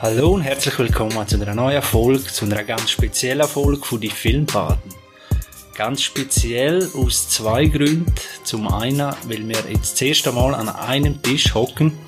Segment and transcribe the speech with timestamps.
[0.00, 4.08] Hallo und herzlich willkommen zu einer neuen Folge, zu einer ganz speziellen Folge von die
[4.08, 4.94] Filmbaden.
[5.74, 8.06] Ganz speziell aus zwei Gründen.
[8.44, 11.98] Zum einen, weil wir jetzt das erste Mal an einem Tisch hocken.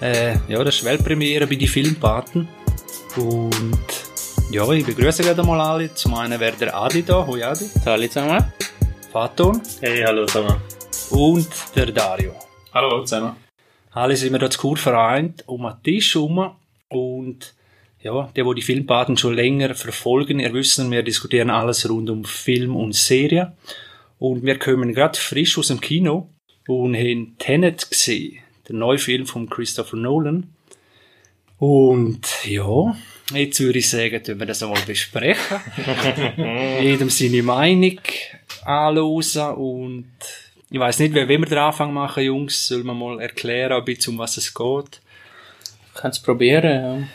[0.00, 2.48] Äh, ja, das ist Weltpremiere bei die Filmbaden.
[3.18, 3.86] Und
[4.50, 5.94] ja, ich begrüße gerade mal alle.
[5.94, 7.26] Zum einen wäre der Adi da.
[7.26, 7.66] Hoi Adi.
[7.84, 8.50] Hallo zusammen.
[9.12, 9.60] Faton.
[9.82, 10.56] Hey, hallo zusammen.
[11.10, 12.32] Und der Dario.
[12.72, 13.36] Hallo zusammen.
[13.92, 16.56] Alle sind wir dort gut vereint um einen Tisch herum
[17.30, 17.54] und
[18.02, 22.24] ja, die, die die Filmbaden schon länger verfolgen, ihr wissen, wir diskutieren alles rund um
[22.24, 23.52] Film und Serie.
[24.18, 26.28] Und wir kommen gerade frisch aus dem Kino
[26.66, 28.38] und haben Tenet gesehen,
[28.68, 30.54] der neue Film von Christopher Nolan.
[31.58, 32.96] Und ja,
[33.34, 35.58] jetzt würde ich sagen, tun wir das einmal besprechen.
[36.80, 37.98] Jedem seine Meinung
[38.64, 40.12] anhören und
[40.70, 42.68] ich weiß nicht, wer wir den Anfang machen, Jungs?
[42.68, 45.00] Sollen wir mal erklären, ein bisschen, um was es geht?
[45.94, 47.08] Kannst es probieren,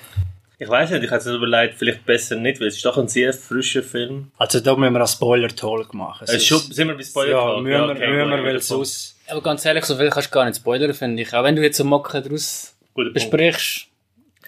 [0.57, 3.07] Ich weiß nicht, ich hätte es überlegt, vielleicht besser nicht, weil es ist doch ein
[3.07, 4.31] sehr frischer Film.
[4.37, 6.27] Also da müssen wir einen Spoiler-Talk machen.
[6.27, 9.17] Äh, schon, sind wir bei Spoiler ja, müssen wir, okay, müssen wir, weil sonst...
[9.27, 9.33] ja.
[9.33, 11.33] Aber ganz ehrlich, so viel kannst du gar nicht spoilern, finde ich.
[11.33, 13.87] Auch wenn du jetzt so Mocken daraus besprichst,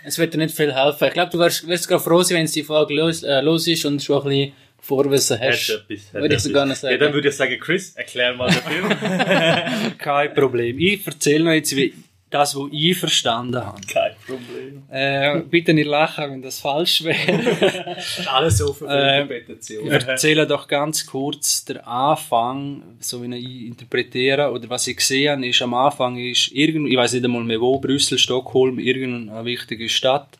[0.03, 1.08] es wird dir nicht viel helfen.
[1.08, 3.85] Ich glaube, du wirst, wirst gerade froh sein, wenn die Folge los, äh, los ist
[3.85, 5.69] und schon ein bisschen Vorwissen Hat hast.
[5.69, 6.44] etwas, hat Würde ich etwas.
[6.44, 6.94] sogar noch sagen.
[6.94, 8.89] Ja, dann würde ich sagen, Chris, erklär mal den Film.
[9.97, 10.80] Kein Problem.
[10.80, 11.94] Ich erzähle noch jetzt, wie
[12.30, 13.80] das, was ich verstanden habe.
[13.88, 14.83] Kein Problem.
[14.89, 17.97] Äh, bitte nicht lachen, wenn das falsch wäre.
[18.28, 19.88] Alles offen für Ähm, Interpretation.
[19.88, 25.31] Ich erzähle doch ganz kurz den Anfang, so wie ich interpretiere, oder was ich gesehen
[25.38, 29.45] habe, ist am Anfang ist irgend, ich weiß nicht einmal mehr wo, Brüssel, Stockholm, irgendeine
[29.45, 30.38] wichtige Stadt,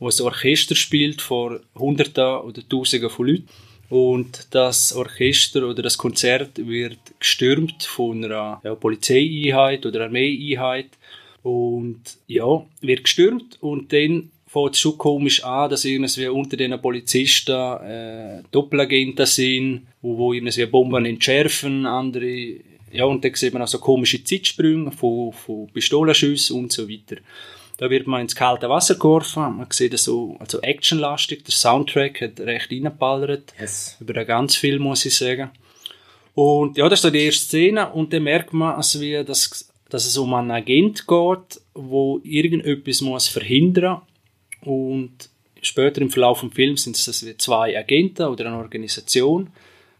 [0.00, 3.48] wo ein Orchester spielt vor Hunderten oder Tausenden von Leuten.
[3.90, 10.90] Und das Orchester oder das Konzert wird gestürmt von einer ja, Polizeieinheit oder Armeeeinheit.
[11.42, 16.80] Und ja, wird gestürmt und dann fängt es schon komisch an, dass irgendwie unter den
[16.80, 22.56] Polizisten äh, Doppelagenten sind, wo, wo irgendwie Bomben entschärfen, andere,
[22.92, 27.16] ja, und dann sieht man auch so komische Zeitsprünge von, von Pistolenschüssen und so weiter.
[27.78, 32.20] Da wird man ins kalte Wasser geworfen, man sieht das so, also actionlastig, der Soundtrack
[32.20, 33.96] hat recht reingeballert, Yes.
[34.00, 35.50] über den ganzen Film, muss ich sagen.
[36.34, 39.69] Und ja, das ist so die erste Szene und dann merkt man, also wie, dass,
[39.90, 44.00] dass es um einen Agent geht, wo irgendetwas muss verhindern
[44.62, 45.28] und
[45.62, 49.50] später im Verlauf des Films sind es wie zwei Agenten oder eine Organisation,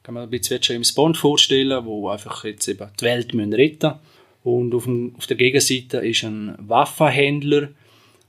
[0.03, 3.53] kann man ein bisschen wie James Bond vorstellen, wo einfach jetzt eben die Welt müssen
[3.53, 3.95] retten
[4.43, 7.69] und auf, dem, auf der Gegenseite ist ein Waffenhändler,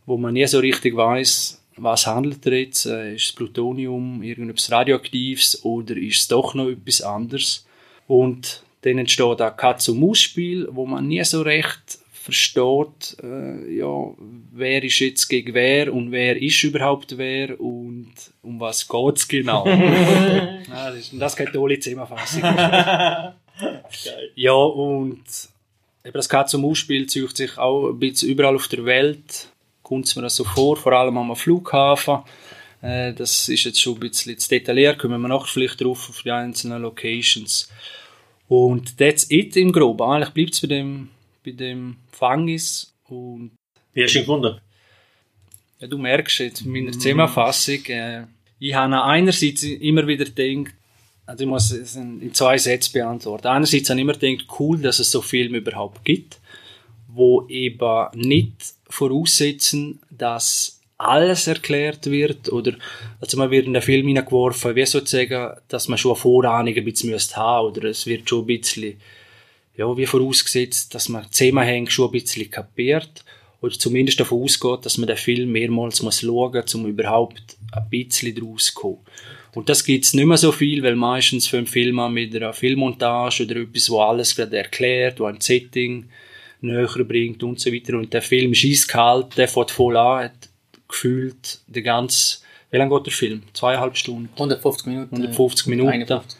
[0.06, 4.72] wo man nie so richtig weiß, was handelt er jetzt, äh, ist es Plutonium, irgendetwas
[4.72, 7.66] Radioaktives oder ist es doch noch etwas anderes?
[8.08, 14.14] Und dann entsteht ein Katz-und-Maus-Spiel, wo man nie so recht versteht, äh, ja,
[14.52, 19.66] wer ist jetzt gegen wer und wer ist überhaupt wer und um was geht's genau.
[19.68, 22.44] ja, das, ist, das keine tolle Zusammenfassung.
[24.36, 25.24] ja, und
[26.06, 29.48] eben das Katz-und-Maus-Spiel zieht sich auch ein bisschen überall auf der Welt,
[29.82, 32.20] kommt es mir das so vor, vor allem am Flughafen.
[32.84, 36.22] Äh, das ist jetzt schon ein bisschen zu detailliert, kommen wir nachher vielleicht drauf auf
[36.22, 37.68] die einzelnen Locations.
[38.52, 40.04] Und that's it im Groben.
[40.04, 41.08] Eigentlich bleibt es bei dem,
[41.46, 42.94] bei dem Fangis.
[43.08, 43.52] Und
[43.94, 44.60] Wie hast du ihn gefunden?
[45.80, 48.24] ja, du merkst jetzt in meiner Zusammenfassung, äh,
[48.60, 50.76] ich habe einerseits immer wieder gedacht,
[51.26, 53.48] also ich muss es in in zwei Sätzen beantworten.
[53.48, 56.38] Einerseits habe ich immer gedacht, cool, dass es so Filme überhaupt gibt,
[57.08, 62.74] wo eben nicht voraussetzen, dass alles erklärt wird oder
[63.20, 66.86] also man wird in den Film hineingeworfen, wie sozusagen, dass man schon eine Vorahnung ein
[66.86, 68.98] bisschen müsste haben oder es wird schon ein bisschen
[69.78, 73.24] ja, wie vorausgesetzt, dass man Zusammenhänge schon ein bisschen kapiert
[73.62, 77.90] oder zumindest davon ausgeht, dass man den Film mehrmals muss schauen muss, um überhaupt ein
[77.90, 79.00] bisschen draus zu kommen.
[79.54, 83.44] Und das gibt's nicht mehr so viel, weil meistens für einen Film mit einer Filmmontage
[83.44, 86.06] oder etwas, wo alles gerade erklärt, wo ein Setting
[86.62, 87.98] näher bringt und so weiter.
[87.98, 90.51] Und der Film ist eiskalt, der fährt voll an, hat
[90.92, 92.40] gefühlt der ganze,
[92.70, 93.44] wie lange geht der Film?
[93.54, 94.30] Zweieinhalb Stunden?
[94.34, 95.16] 150 Minuten.
[95.16, 95.90] 150 Minuten.
[95.90, 96.38] 51.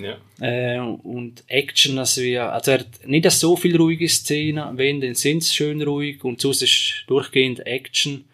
[0.00, 0.16] Ja.
[0.40, 5.14] Äh, und Action, also, wir, also er hat nicht so viel ruhige Szenen, wenn, dann
[5.14, 8.24] sind sie schön ruhig und sonst ist durchgehend Action.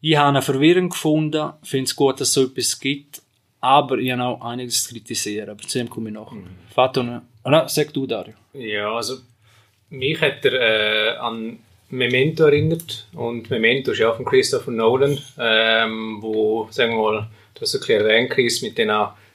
[0.00, 3.22] Ich habe ihn verwirrend gefunden, finde es gut, dass es so etwas gibt,
[3.60, 6.32] aber ich habe auch einiges zu kritisieren, aber zu dem komme ich noch.
[6.32, 6.48] Mhm.
[6.74, 7.68] Faton, oder?
[7.68, 8.34] Sag du, Dario.
[8.52, 9.16] Ja, also
[9.88, 15.18] mich hat er äh, an Memento erinnert und Memento ist ja auch von Christopher Nolan,
[15.38, 18.90] ähm, wo, sagen wir mal, du hast erwähnt, Chris, mit den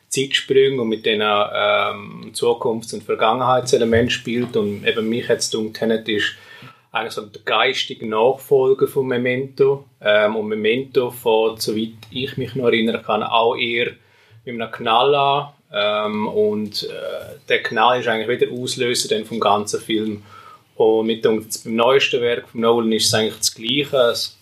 [0.10, 6.36] Zeitsprüngen und mit den ähm, Zukunfts- und Vergangenheitselementen spielt und eben mich gedacht, Tenet ist
[6.92, 9.86] eigentlich so der geistige Nachfolger von Memento.
[10.02, 13.92] Ähm, und Memento fährt, soweit ich mich noch erinnern kann, auch eher
[14.44, 15.48] mit einem Knall an.
[15.74, 20.24] Ähm, und äh, der Knall ist eigentlich wieder Auslöser dann vom ganzen Film.
[20.82, 23.98] Und mit dem, beim neuesten Werk von Nolan ist es eigentlich das Gleiche.
[24.12, 24.38] Es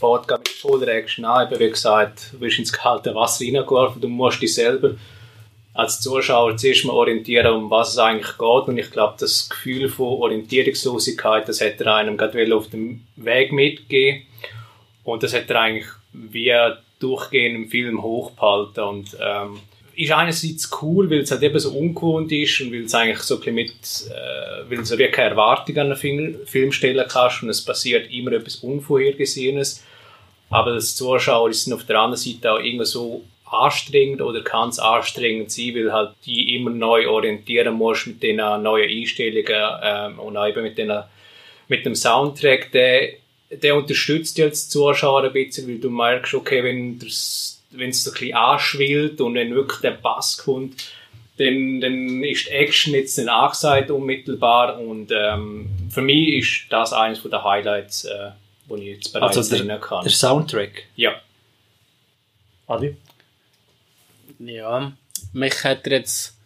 [0.00, 1.46] fährt mit Shoulder Action an.
[1.46, 4.94] Eben, wie gesagt, du wirst ins kalte Wasser reingeworfen, du musst dich selber
[5.74, 8.68] als Zuschauer zuerst mal orientieren, um was es eigentlich geht.
[8.68, 13.52] Und ich glaube, das Gefühl von Orientierungslosigkeit, das hat er einem gerade auf dem Weg
[13.52, 14.22] mitgegeben.
[15.04, 16.54] Und das hat er eigentlich wie
[17.00, 18.84] durchgehend im Film hochgehalten.
[18.84, 19.60] Und ähm,
[19.94, 23.40] ist einerseits cool, weil es halt eben so ungewohnt ist und weil es eigentlich so
[23.40, 27.50] ein mit, äh, weil du so wirklich keine Erwartung an einen Film, stellen kannst und
[27.50, 29.84] es passiert immer etwas Unvorhergesehenes.
[30.50, 34.78] Aber das Zuschauer ist auf der anderen Seite auch irgendwie so anstrengend oder kann es
[34.78, 40.36] anstrengend sein, weil halt die immer neu orientieren musst mit den neuen Einstellungen ähm, und
[40.36, 40.92] auch eben mit, den,
[41.68, 43.10] mit dem Soundtrack, der,
[43.50, 46.98] der unterstützt dich als Zuschauer ein bisschen, weil du merkst, okay, wenn
[47.72, 50.92] wenn es so ein bisschen anschwillt und wenn wirklich der Bass kommt,
[51.38, 56.92] dann, dann ist die Action jetzt nicht angesagt unmittelbar und ähm, für mich ist das
[56.92, 58.30] eines der Highlights, äh,
[58.66, 60.02] wo ich jetzt bereits Also der, kann.
[60.04, 60.84] der Soundtrack.
[60.96, 61.14] ja.
[62.68, 62.96] Adi?
[64.38, 64.92] Ja,
[65.32, 66.36] mich hat er jetzt,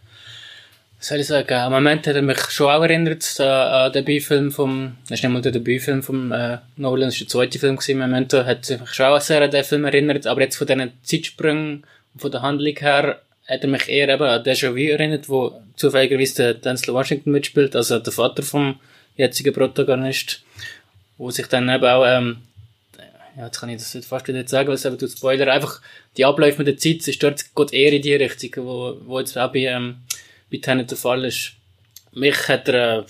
[0.98, 4.50] soll ich sagen, am Moment hat er mich schon auch erinnert an, an den Debütfilm
[4.50, 7.76] vom, das ist nicht mal der Debütfilm vom äh, Nolan, das war der zweite Film
[7.76, 10.92] gewesen, Memento, hat mich schon auch sehr an den Film erinnert, aber jetzt von diesen
[11.02, 11.84] Zeitsprüngen
[12.14, 16.34] und von der Handlung her hat er mich eher eben an Déjà-vu erinnert, wo zufälligerweise
[16.34, 18.80] der Denzel Washington mitspielt, also der Vater vom
[19.16, 20.42] jetzigen Protagonist,
[21.18, 22.38] wo sich dann eben auch ähm,
[23.36, 25.80] ja, jetzt kann ich das fast wieder nicht sagen, weil es eben tut Spoiler, einfach
[26.16, 29.36] die Abläufe mit der Zeit ist dort geht eher in die Richtung, wo, wo jetzt
[29.36, 29.96] auch bei, ähm,
[30.56, 31.52] bei Tenet der Fall ist.
[32.12, 33.06] Mich hat er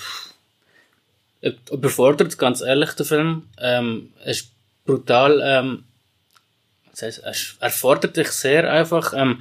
[1.41, 3.49] äh, überfordert, ganz ehrlich, der Film.
[3.61, 4.51] Ähm, es ist
[4.85, 5.85] brutal, ähm,
[6.91, 9.13] das heißt, er, er fordert dich sehr einfach.
[9.15, 9.41] Ähm,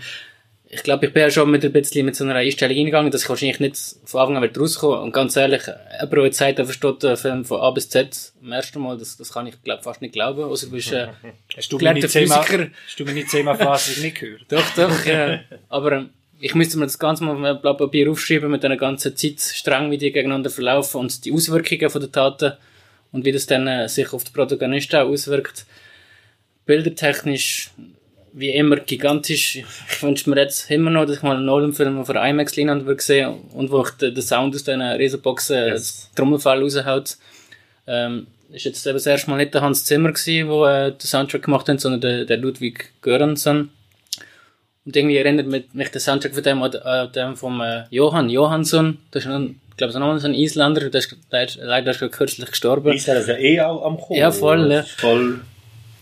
[0.67, 3.23] ich glaube, ich bin ja schon mit ein bisschen mit so einer Einstellung eingegangen, dass
[3.23, 4.99] ich wahrscheinlich nicht von Anfang an wieder rauskomme.
[4.99, 8.51] Und ganz ehrlich, der jetzt sagt, er versteht den Film von A bis Z am
[8.51, 10.43] ersten Mal, das, das kann ich glaub, fast nicht glauben.
[10.43, 11.07] Außer du bist äh,
[11.55, 14.45] Hast du gelernter Thema, hast du meine Themafassung nicht gehört?
[14.49, 15.39] Doch, doch, ja.
[15.69, 18.77] Aber ähm, ich müsste mir das Ganze mal auf einem Blatt Papier aufschreiben mit einer
[18.77, 22.53] ganzen Zeitstrang, wie die gegeneinander verlaufen und die Auswirkungen von den Taten
[23.11, 25.65] und wie das dann äh, sich auf die Protagonisten auch auswirkt.
[26.65, 27.71] Bildertechnisch,
[28.33, 29.55] wie immer, gigantisch.
[29.55, 33.35] Ich wünsche mir jetzt immer noch, dass ich mal einen Nolan-Film auf einer IMAX-Leinwand sehen
[33.53, 35.73] und wo ich den, Sound aus diesen Riesenboxen yes.
[35.73, 37.17] das Trommelfell raushaut.
[37.87, 40.99] Ähm, ist jetzt eben das erste Mal nicht der Hans Zimmer gewesen, wo äh, den
[40.99, 43.69] Soundtrack gemacht hat, sondern der, der Ludwig Göransson.
[44.85, 48.99] Und irgendwie erinnert mich, der Soundtrack von dem an äh, dem vom äh, Johann Johansson.
[49.11, 52.11] Das ist, ein, ich glaube, so noch ein Isländer, der ist der ist leider schon
[52.11, 52.93] kürzlich gestorben.
[52.93, 54.19] Ist ja eh auch am Kommen.
[54.19, 54.77] Ja, voll, ja.
[54.77, 55.41] Das ist voll.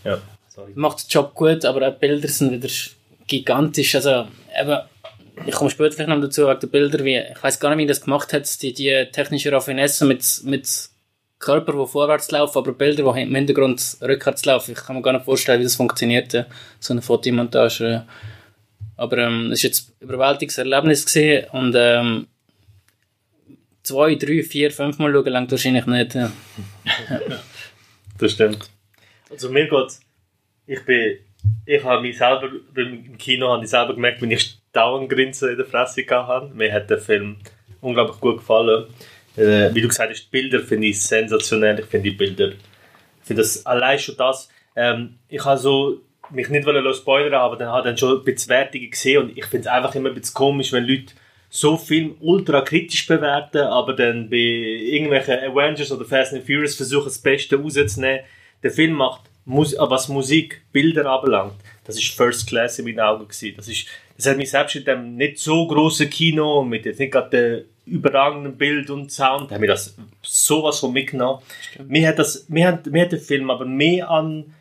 [0.04, 0.72] Ja, sorry.
[0.74, 2.68] Macht den Job gut, aber auch die Bilder sind wieder
[3.26, 3.94] gigantisch.
[3.94, 4.26] Also,
[4.60, 4.78] eben,
[5.46, 7.88] ich komme später vielleicht noch dazu, wegen der Bilder, wie, ich weiß gar nicht, wie
[7.88, 10.68] das gemacht hat, die, die technische Raffinesse mit, mit
[11.38, 14.72] Körper, die vorwärts laufen, aber Bilder, die im Hintergrund rückwärts laufen.
[14.72, 16.44] Ich kann mir gar nicht vorstellen, wie das funktioniert, ja.
[16.80, 18.04] so eine Fotomontage.
[18.96, 22.26] Aber ähm, es war jetzt ein überwältigendes Erlebnis gewesen und ähm,
[23.82, 26.14] zwei, drei, vier, fünf Mal schauen langt wahrscheinlich nicht.
[26.14, 26.32] Ja.
[28.16, 28.70] Das stimmt.
[29.28, 30.00] Also mir geht's,
[30.68, 31.18] ich bin,
[31.66, 35.56] ich habe mich selber, beim Kino habe ich selber gemerkt, wenn ich dauernd Grinsen in
[35.56, 36.54] der Fresse habe.
[36.54, 37.36] Mir hat der Film
[37.80, 38.86] unglaublich gut gefallen.
[39.36, 41.80] Äh, wie du gesagt hast, die Bilder finde ich sensationell.
[41.80, 44.48] Ich finde die Bilder, ich finde das allein schon das.
[44.76, 46.00] Ähm, ich habe so
[46.34, 49.44] mich nicht wollen spoilern, aber dann habe dann schon ein bisschen Wertungen gesehen und ich
[49.46, 51.14] finde es einfach immer ein bisschen komisch, wenn Leute
[51.50, 57.04] so Film ultra kritisch bewerten, aber dann bei irgendwelchen Avengers oder Fast and Furious versuchen
[57.04, 58.24] das Beste rauszunehmen.
[58.62, 63.28] Der Film macht, Mus was Musik, Bilder anbelangt, das ist First Class in meinen Augen
[63.28, 63.54] gewesen.
[63.56, 63.86] Das ist,
[64.16, 67.94] das hat mich selbst in dem nicht so grossen Kino, mit jetzt nicht gerade dem
[67.94, 71.42] überragenden Bild und Sound, hat mir das sowas von mitgenommen.
[71.86, 74.54] Mir hat das, mir hat, mir hat der Film aber mehr an,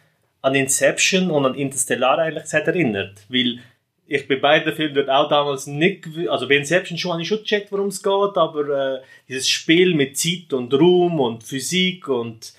[0.44, 3.60] an Inception und an Interstellar eigentlich gesagt erinnert, weil
[4.06, 7.40] ich bei beiden Filmen dort auch damals nicht, also bei Inception schon habe ich schon
[7.40, 12.54] gecheckt, worum es geht, aber äh, dieses Spiel mit Zeit und Raum und Physik und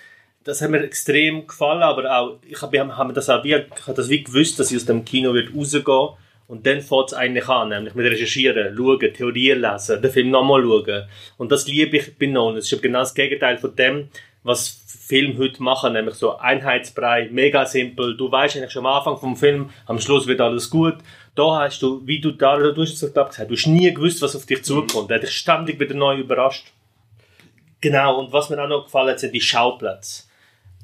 [0.44, 3.94] das hat mir extrem gefallen, aber auch, ich habe hab das auch wie, ich habe
[3.94, 6.08] das wie gewusst, dass ich aus dem Kino wird rausgehen
[6.46, 10.62] und dann fängt es eigentlich an, nämlich mit Recherchieren, schauen, Theorien lesen, den Film nochmal
[10.62, 11.04] schauen.
[11.38, 12.58] Und das liebe ich bei Nolan.
[12.58, 14.08] Es ist genau das Gegenteil von dem,
[14.44, 18.16] was Film heute machen, nämlich so Einheitsbrei, mega simpel.
[18.16, 20.96] Du weißt eigentlich schon am Anfang vom Film, am Schluss wird alles gut.
[21.34, 24.36] Da hast du, wie du da, du hast es gesagt, du hast nie gewusst, was
[24.36, 25.10] auf dich zukommt.
[25.10, 26.66] Er hat dich ständig wieder neu überrascht.
[27.80, 30.24] Genau, und was mir auch noch gefallen hat, sind die Schauplätze.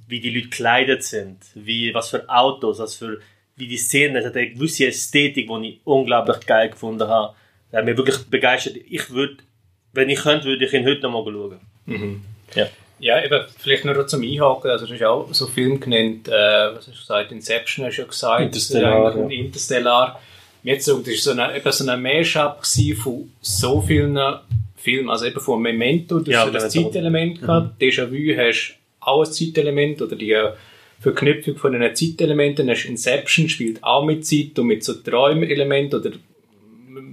[0.09, 3.21] Wie die Leute gekleidet sind, wie, was für Autos, was für,
[3.57, 7.35] wie die Szenen, es hat eine gewisse Ästhetik, die ich unglaublich geil gefunden habe.
[7.71, 8.77] Das hat mich wirklich begeistert.
[8.89, 9.37] Ich würde,
[9.93, 11.61] wenn ich könnte, würde ich ihn heute noch mal schauen.
[12.55, 12.67] Ja.
[13.01, 16.87] Ja, eben, vielleicht nur zum Einhaken, also du hast auch so Film genannt, äh, was
[16.87, 18.43] hast du gesagt, Inception hast du ja gesagt.
[18.43, 20.21] Interstellar, und Interstellar.
[20.63, 22.59] Jetzt so, das war so eine, eben so ein Mashup
[23.03, 24.19] von so vielen
[24.77, 26.73] Filmen, also eben von Memento, du Ja, hast das.
[26.73, 30.53] Zeitelement gehabt, Déjà-vu hast auch ein Zeitelement, oder die äh,
[31.01, 36.11] Verknüpfung von den Zeitelementen, hast Inception, spielt auch mit Zeit und mit so Träumelementen, oder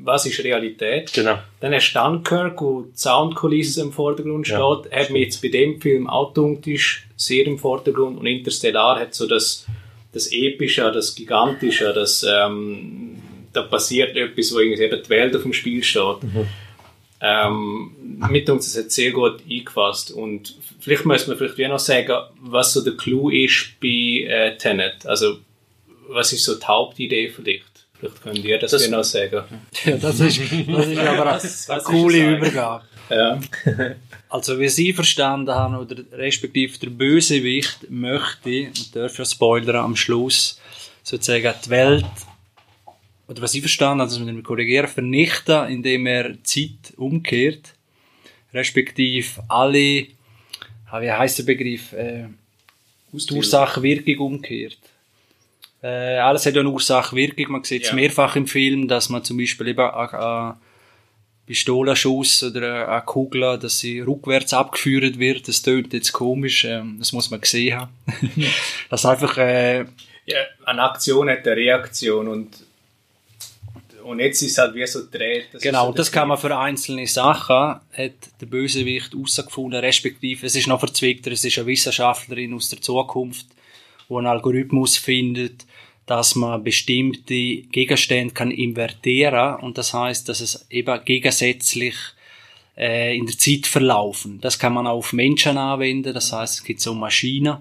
[0.04, 1.14] was ist Realität.
[1.14, 1.38] Genau.
[1.60, 4.58] Dann hast du Dunkirk, wo die Soundkulisse im Vordergrund steht.
[4.58, 6.34] Ja, hat mir jetzt bei dem Film auch
[7.16, 8.20] sehr im Vordergrund.
[8.20, 9.66] Und Interstellar hat so das,
[10.14, 13.18] das Epische, das Gigantische, das, ähm,
[13.54, 16.18] da passiert etwas, wo irgendwie eben die Welt auf dem Spiel steht.
[17.20, 17.96] Ähm,
[18.30, 20.12] mit uns das hat sehr gut eingefasst.
[20.12, 24.58] Und vielleicht müssen wir vielleicht wie noch sagen, was so der Clou ist bei äh,
[24.58, 25.06] Tenet.
[25.06, 25.38] Also,
[26.10, 27.64] was ist so die Hauptidee von dich?
[28.00, 29.44] Vielleicht könnt ihr das, Das- noch sagen.
[29.86, 32.84] Ja, das ist, das ist aber eine, Was- eine coole das Übergabe.
[33.10, 33.40] Ja.
[34.30, 39.96] Also, wie Sie verstanden haben, oder respektive der Bösewicht möchte, man darf ja spoilern, am
[39.96, 40.60] Schluss
[41.02, 42.04] sozusagen die Welt,
[43.30, 47.74] oder was Sie verstanden haben, das mit dem Korrigieren, vernichten, indem er die Zeit umkehrt,
[48.54, 50.10] respektive alle, wie
[50.92, 52.26] heißt der Begriff, äh,
[53.14, 54.78] die Ursache-Wirkung umkehrt.
[55.82, 57.52] Äh, alles hat ja eine Ursache-Wirkung.
[57.52, 57.96] Man sieht es Ja.
[57.96, 60.58] mehrfach im Film, dass man zum Beispiel eben an, an
[61.48, 65.48] Pistolenschuss oder eine Kugel, dass sie rückwärts abgeführt wird.
[65.48, 67.92] Das tönt jetzt komisch, ähm, das muss man gesehen haben.
[68.90, 69.86] das einfach, äh,
[70.26, 72.50] Ja, eine Aktion hat eine Reaktion und,
[74.04, 77.08] und jetzt ist es halt wie so ist genau, so das kann man für einzelne
[77.08, 77.56] Sachen,
[77.94, 82.82] hat der Bösewicht herausgefunden, respektive, es ist noch verzwickter, es ist eine Wissenschaftlerin aus der
[82.82, 83.46] Zukunft,
[84.10, 85.66] die einen Algorithmus findet,
[86.08, 91.96] dass man bestimmte Gegenstände kann invertieren und das heißt, dass es eben gegensätzlich
[92.78, 94.40] äh, in der Zeit verlaufen.
[94.42, 97.58] Das kann man auch auf Menschen anwenden, das heißt, es gibt so Maschinen,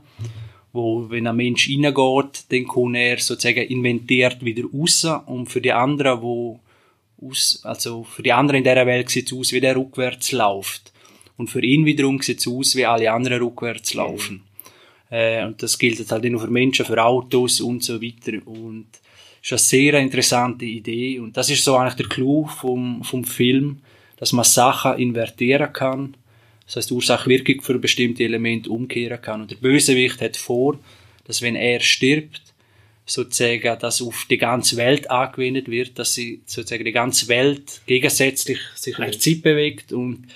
[0.72, 5.72] wo, wenn ein Mensch reingeht, dann kann er sozusagen inventiert wieder raus und für die
[5.72, 6.60] anderen, wo
[7.20, 10.92] aus, also für die anderen in dieser Welt sieht es aus, wie der rückwärts läuft.
[11.36, 14.42] Und für ihn wiederum sieht es aus, wie alle anderen rückwärts laufen.
[15.10, 18.38] Äh, und das gilt jetzt halt nicht nur für Menschen, für Autos und so weiter.
[18.46, 18.86] Und
[19.42, 21.20] ist eine sehr interessante Idee.
[21.20, 23.78] Und das ist so eigentlich der Clou vom, vom Film,
[24.16, 26.16] dass man Sachen invertieren kann.
[26.66, 29.42] Das heißt, Ursache-Wirkung für bestimmte Elemente umkehren kann.
[29.42, 30.78] Und der Bösewicht hat vor,
[31.24, 32.42] dass wenn er stirbt,
[33.04, 38.58] sozusagen, dass auf die ganze Welt angewendet wird, dass sie sozusagen die ganze Welt gegensätzlich
[38.74, 40.26] sich in der Zeit bewegt und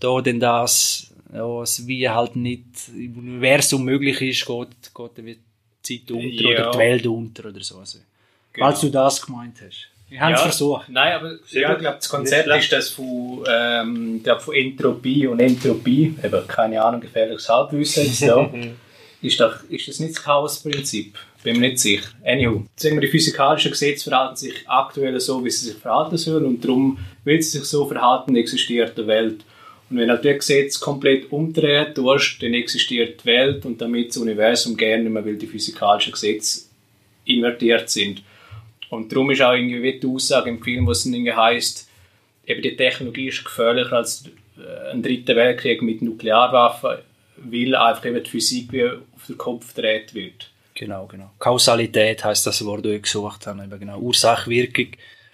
[0.00, 5.38] da denn das, ja, es wie halt nicht im Universum möglich ist, geht, geht die
[5.82, 6.48] Zeit unter Ja.
[6.48, 7.78] oder die Welt unter oder so.
[7.78, 7.98] Also,
[8.52, 8.66] Genau.
[8.66, 9.88] Falls du das gemeint hast.
[10.08, 10.88] Wir haben es versucht.
[10.88, 15.26] Nein, aber ja, ich glaube, das Konzept ist das von, ähm, ich glaube, von Entropie
[15.26, 18.50] und Entropie, eben, keine Ahnung, gefährliches Halbwissen jetzt da,
[19.22, 21.16] ist, doch, ist das nicht das Chaosprinzip?
[21.42, 22.08] Bin mir nicht sicher.
[22.24, 26.46] Anywho, sagen wir, die physikalischen Gesetze verhalten sich aktuell so, wie sie sich verhalten sollen
[26.46, 29.44] und darum, weil sie sich so verhalten, existiert die Welt.
[29.90, 34.18] Und wenn halt das Gesetz komplett umdreht tust, dann existiert die Welt und damit das
[34.18, 36.66] Universum gerne nicht mehr, weil die physikalischen Gesetze
[37.24, 38.22] invertiert sind.
[38.90, 41.88] Und darum ist auch irgendwie wie die Aussage im Film, was irgendwie heisst,
[42.46, 44.24] eben die Technologie ist gefährlicher als
[44.56, 46.98] äh, ein dritter Weltkrieg mit Nuklearwaffen,
[47.36, 50.50] weil einfach eben die Physik wie auf den Kopf gedreht wird.
[50.74, 51.30] Genau, genau.
[51.38, 53.62] Kausalität heißt das Wort, das ich gesucht habe.
[53.62, 53.98] Eben genau.
[53.98, 54.88] Ursache, Wirkung.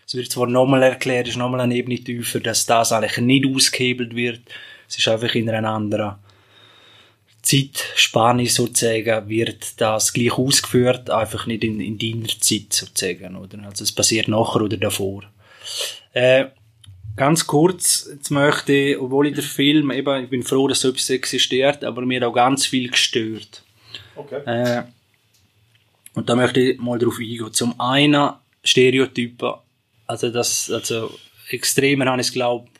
[0.06, 4.14] Es wird zwar nochmal erklärt, ist nochmal eine Ebene tiefer, dass das eigentlich nicht ausgehebelt
[4.14, 4.40] wird.
[4.88, 6.16] Es ist einfach in einer anderen
[7.42, 13.58] Zeitspanne sozusagen, wird das gleich ausgeführt, einfach nicht in, in deiner Zeit sozusagen, oder?
[13.64, 15.25] Also es passiert nachher oder davor.
[16.12, 16.46] Äh,
[17.16, 20.88] ganz kurz, jetzt möchte ich, obwohl ich den Film, eben, ich bin froh, dass so
[20.88, 23.62] etwas existiert, aber mir auch ganz viel gestört.
[24.16, 24.40] Okay.
[24.46, 24.82] Äh,
[26.14, 27.52] und da möchte ich mal drauf eingehen.
[27.52, 28.30] Zum einen
[28.62, 29.54] Stereotypen.
[30.06, 31.11] Also das, also
[31.50, 32.70] extremer habe ich es glaubt.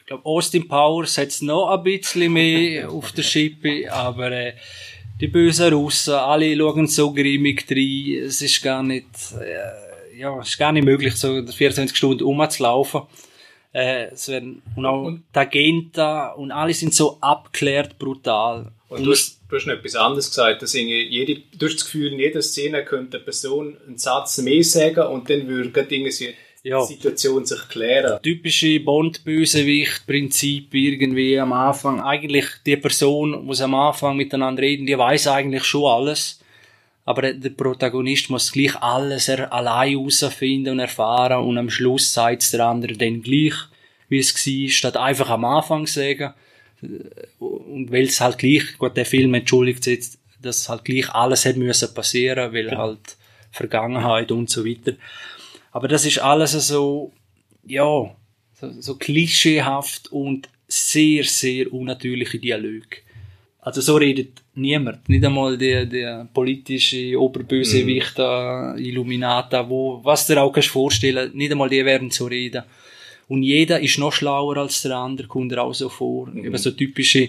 [0.00, 4.54] Ich glaube, Austin Powers hat es noch ein bisschen mehr auf der Schippe, aber äh,
[5.20, 8.24] die bösen Russen, alle schauen so grimmig rein.
[8.24, 9.06] Es ist gar nicht,
[9.38, 13.02] äh, ja, es ist gar nicht möglich, so 24 Stunden rumzulaufen.
[13.72, 18.72] Äh, es werden, und auch die Agenten und alle sind so abgeklärt, brutal.
[18.88, 22.12] Und du hast, du hast noch etwas anderes gesagt, dass jede, du hast das Gefühl,
[22.12, 26.80] in jeder Szene könnte eine Person einen Satz mehr sagen und dann würde irgendwie Ja.
[26.82, 28.20] Situation sich klären.
[28.22, 32.00] typische Bond-Bösewicht-Prinzip irgendwie am Anfang.
[32.00, 36.40] Eigentlich die Person, die am Anfang miteinander reden, die weiß eigentlich schon alles.
[37.04, 42.42] Aber der Protagonist muss gleich alles er allein herausfinden und erfahren und am Schluss sagt
[42.42, 43.54] es der andere dann gleich,
[44.10, 46.34] wie es war, statt einfach am Anfang sagen.
[47.38, 51.58] Und weil es halt gleich, gut, der Film entschuldigt jetzt, dass halt gleich alles hätte
[51.58, 53.16] müssen passieren, weil halt
[53.50, 54.92] Vergangenheit und so weiter.
[55.72, 57.12] Aber das ist alles so,
[57.66, 58.10] ja,
[58.60, 62.98] so, so klischeehaft und sehr, sehr unnatürliche Dialoge.
[63.60, 65.08] Also so redet niemand.
[65.08, 68.78] Nicht einmal der, der politische Oberbösewicht, mm.
[68.78, 72.62] Illuminata, wo, was du dir auch kannst vorstellen, nicht einmal die werden so reden.
[73.28, 76.28] Und jeder ist noch schlauer als der andere, kommt er auch so vor.
[76.28, 76.46] Mhm.
[76.46, 77.28] Eben so typische,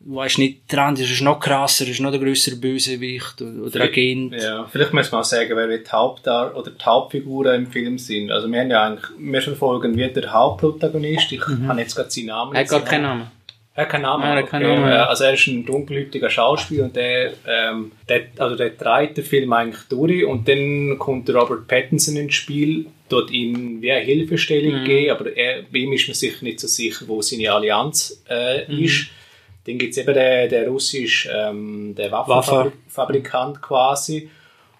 [0.00, 3.80] du weißt nicht, der andere ist noch krasser, ist noch der größere Bösewicht oder, oder
[3.82, 4.34] Agent.
[4.34, 8.30] Ja, vielleicht muss man auch sagen, wer die Hauptar oder die Hauptfiguren im Film sind.
[8.30, 11.68] Also wir haben ja eigentlich, wir verfolgen wie der Hauptprotagonist, ich mhm.
[11.68, 12.54] habe jetzt gerade seinen Namen.
[12.54, 13.30] Er hat gar keinen Namen.
[13.74, 14.24] Er hat keinen Namen.
[14.24, 14.90] Er hat keinen Namen.
[14.90, 19.52] Also er ist ein dunkelhäutiger Schauspieler und der, ähm, der, also der treibt den Film
[19.52, 24.84] eigentlich durch und dann kommt Robert Pattinson ins Spiel, dort ihm wie eine Hilfestellung mhm.
[24.84, 28.70] geben, aber er, bei ihm ist man sich nicht so sicher, wo seine Allianz äh,
[28.70, 28.84] mhm.
[28.84, 29.06] ist.
[29.64, 33.66] Dann gibt es eben den, den russischen ähm, der Waffenfabrikant Waffe.
[33.66, 34.30] quasi.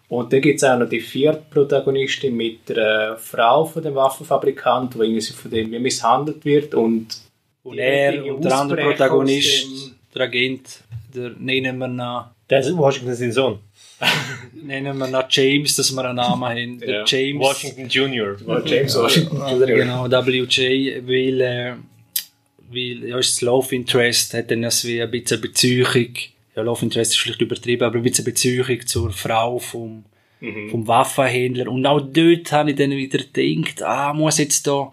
[0.08, 4.94] Und dann gibt es auch noch die vierte Protagonistin mit der Frau von dem Waffenfabrikant,
[4.94, 7.08] die irgendwie von dem wie misshandelt wird und
[7.64, 9.66] und er und der andere Protagonist,
[10.14, 12.26] der Agent, der nennen wir noch.
[12.48, 13.58] Der ist Washington sein Sohn.
[14.54, 16.78] Nennen wir noch James, dass wir einen Namen haben.
[16.80, 17.40] Der James.
[17.40, 18.36] Washington Jr.
[18.64, 19.66] James Washington Jr.
[19.66, 21.72] Genau, WJ, weil, äh,
[22.70, 26.14] weil ja, ist das Love Interest, hat dann wie ein bisschen Beziehung.
[26.54, 30.04] Ja, Love Interest ist vielleicht übertrieben, aber ein bisschen Beziehung zur Frau vom,
[30.40, 30.70] mhm.
[30.70, 31.68] vom Waffenhändler.
[31.68, 34.90] Und auch dort habe ich dann wieder gedacht, ah, muss jetzt da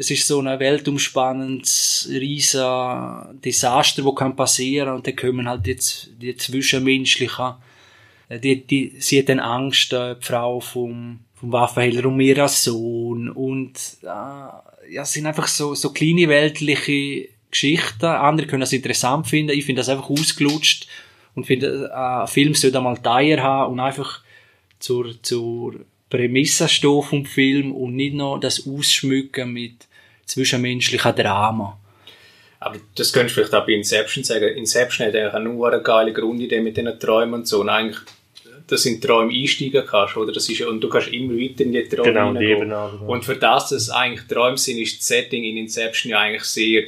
[0.00, 6.08] es ist so ein weltumspannendes, riesen Desaster, wo kann passieren und dann kommen halt jetzt
[6.22, 7.52] die zwischenmenschlichen,
[8.38, 13.30] die, die, sie hat dann Angst, äh, die Frau vom, vom Waffenhändler um ihren Sohn
[13.30, 18.06] und äh, ja, es sind einfach so, so kleine weltliche Geschichten.
[18.06, 20.86] Andere können das interessant finden, ich finde das einfach ausgelutscht
[21.34, 24.22] und finde, äh, ein Film sollte einmal Teier haben und einfach
[24.78, 25.74] zur, zur
[26.08, 29.86] Prämisse stehen vom Film und nicht noch das Ausschmücken mit
[30.26, 31.78] zwischenmenschlichen Drama.
[32.58, 34.56] Aber das könntest du vielleicht auch bei Inception sagen.
[34.56, 37.62] Inception hat eigentlich nur eine geile Grundidee mit diesen Träumen und so.
[37.62, 37.98] Und eigentlich,
[38.70, 40.32] dass du in Träume einsteigen kannst, oder?
[40.32, 42.90] Das ist, und du kannst immer weiter in die Träume genau, die genau.
[43.06, 46.44] Und für das, dass es eigentlich Träume sind, ist das Setting in Inception ja eigentlich
[46.44, 46.84] sehr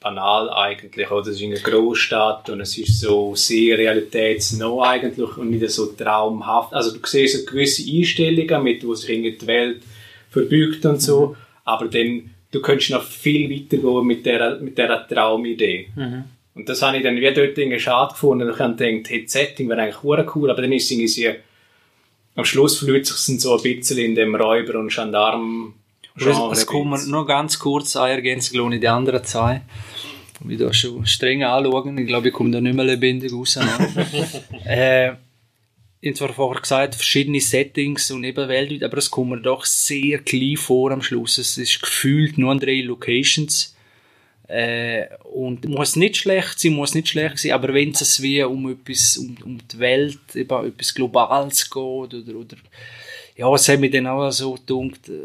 [0.00, 1.28] banal eigentlich, oder?
[1.28, 5.86] Es ist in einer Großstadt und es ist so sehr realitätsnah eigentlich und nicht so
[5.86, 6.74] traumhaft.
[6.74, 9.82] Also du siehst so gewisse Einstellungen mit, wo sich die Welt
[10.30, 11.36] verbügt und so, mhm.
[11.64, 15.88] aber dann du könntest noch viel weiter gehen mit dieser, mit dieser Traumidee.
[15.96, 16.24] Mhm.
[16.54, 18.50] Und das habe ich dann wie dort irgendwie schade gefunden.
[18.50, 21.40] Ich habe gedacht, hey, das Setting wäre eigentlich cool, aber dann ist es irgendwie,
[22.34, 25.74] am Schluss verliert sich so ein bisschen in dem Räuber- und Gendarm.
[26.52, 29.62] Es kommen noch ganz kurz eine Ergänzung in die anderen zwei.
[30.48, 31.96] Ich da schon streng anschauen.
[31.98, 33.58] Ich glaube, ich komme da nicht mehr lebendig raus.
[34.66, 35.12] äh,
[36.00, 40.18] ich zwar vorher gesagt, verschiedene Settings und eben weltweit, aber es kommt mir doch sehr
[40.18, 41.38] klein vor am Schluss.
[41.38, 43.76] Es ist gefühlt nur an drei Locations.
[44.52, 48.70] Äh, und muss nicht schlecht sein, muss nicht schlecht sein, aber wenn es wie um
[48.70, 52.56] etwas, um, um die Welt, eben etwas Globales geht, oder, oder,
[53.34, 55.24] ja, es hat mich dann auch so gedacht, äh,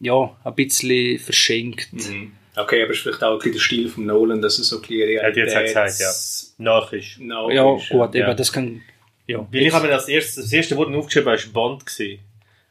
[0.00, 1.92] ja, ein bisschen verschenkt.
[1.92, 2.32] Mhm.
[2.56, 5.54] Okay, aber es ist vielleicht auch ein der Stil von Nolan, dass es so Realitäts...
[5.54, 6.64] Hat jetzt gesagt, ja.
[6.64, 7.20] Nach ist.
[7.20, 8.28] Nach ja, gut, ja.
[8.28, 8.80] eben, das kann
[9.26, 9.46] ja.
[9.52, 12.20] Weil ich habe mir das erste, das erste Wort aufgeschrieben, war Bond gewesen.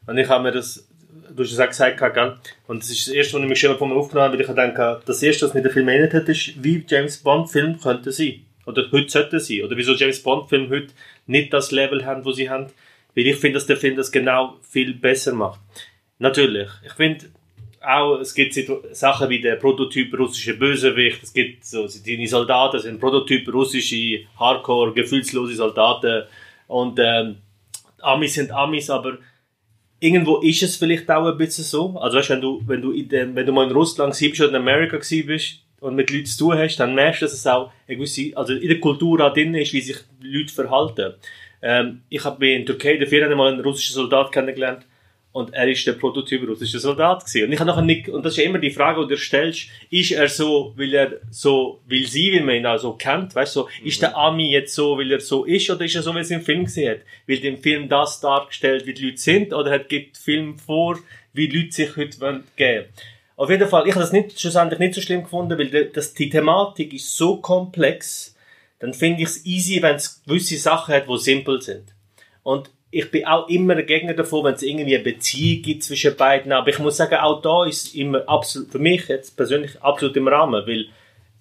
[0.08, 0.87] Und ich habe mir das,
[1.38, 2.36] du hast es auch gesagt, gell?
[2.66, 5.00] und das ist das erste, was ich mir von mir aufgenommen habe, weil ich denke,
[5.04, 8.44] das erste, was mir der Film erinnert hat, ist, wie James Bond Film könnte sein.
[8.66, 9.62] Oder heute sollte sein.
[9.62, 10.88] Oder wieso James Bond Film heute
[11.26, 12.66] nicht das Level haben, wo sie haben.
[13.14, 15.60] Weil ich finde, dass der Film das genau viel besser macht.
[16.18, 16.68] Natürlich.
[16.84, 17.26] Ich finde,
[17.80, 18.54] auch, es gibt
[18.92, 24.92] Sachen wie der Prototyp russische Bösewicht, es gibt so, die Soldaten sind Prototyp russische, hardcore,
[24.92, 26.24] gefühlslose Soldaten,
[26.66, 27.38] und ähm,
[28.00, 29.18] Amis sind Amis, aber
[30.00, 31.98] irgendwo ist es vielleicht auch ein bisschen so.
[31.98, 34.50] Also weißt, wenn du, wenn du in dem, wenn du mal in Russland bist oder
[34.50, 37.72] in Amerika bist und mit Leuten zu tun hast, dann merkst du, dass es auch
[37.86, 41.14] eine gewisse, also in der Kultur auch drin ist, wie sich Leute verhalten.
[41.60, 44.84] Ähm, ich habe in Türkei dafür mal einen russischen Soldat kennengelernt
[45.32, 47.46] und er ist der Prototyp russischer Soldat gewesen.
[47.46, 49.68] Und ich habe nachher nicht, und das ist ja immer die Frage, die du stellst,
[49.90, 53.56] ist er so, weil er so, will sie, weil man ihn auch so kennt, weißt
[53.56, 56.12] du, so, ist der Ami jetzt so, weil er so ist, oder ist er so,
[56.12, 57.06] wie er es im Film gesehen hat?
[57.26, 60.98] Wird im Film das dargestellt, wie die Leute sind, oder hat, gibt der Film vor,
[61.32, 62.86] wie die Leute sich heute wollen geben
[63.36, 66.14] Auf jeden Fall, ich habe das nicht, schlussendlich nicht so schlimm gefunden, weil die, das,
[66.14, 68.34] die Thematik ist so komplex,
[68.78, 71.94] dann finde ich es easy, wenn es gewisse Sachen hat, die simpel sind.
[72.42, 76.16] Und ich bin auch immer ein Gegner davon, wenn es irgendwie eine Beziehung gibt zwischen
[76.16, 76.52] beiden.
[76.52, 80.28] Aber ich muss sagen, auch da ist immer absolut, für mich jetzt persönlich absolut im
[80.28, 80.86] Rahmen, weil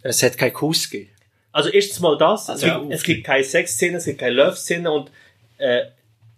[0.01, 1.11] Es hat keinen Kuss gegeben.
[1.51, 4.91] also erstens mal das, Also, es, gibt, es gibt keine Sexszene, es gibt keine Love-Szene
[4.91, 5.09] und
[5.57, 5.85] äh,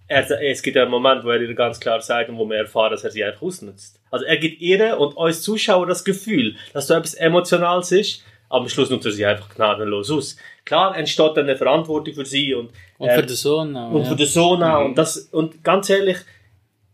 [0.07, 2.91] er, es gibt einen Moment, wo er ihr ganz klar sagt und wo wir erfahren,
[2.91, 3.99] dass er sie einfach ausnutzt.
[4.11, 8.61] Also er gibt ihr und uns Zuschauer das Gefühl, dass da etwas Emotionales ist, aber
[8.61, 10.37] am Schluss nutzt er sie einfach gnadenlos aus.
[10.65, 13.91] Klar entsteht dann eine Verantwortung für sie und, Und für den Sohn auch.
[13.91, 14.09] und ja.
[14.09, 14.85] für den Sohn auch.
[14.85, 16.17] Und, das, und ganz ehrlich,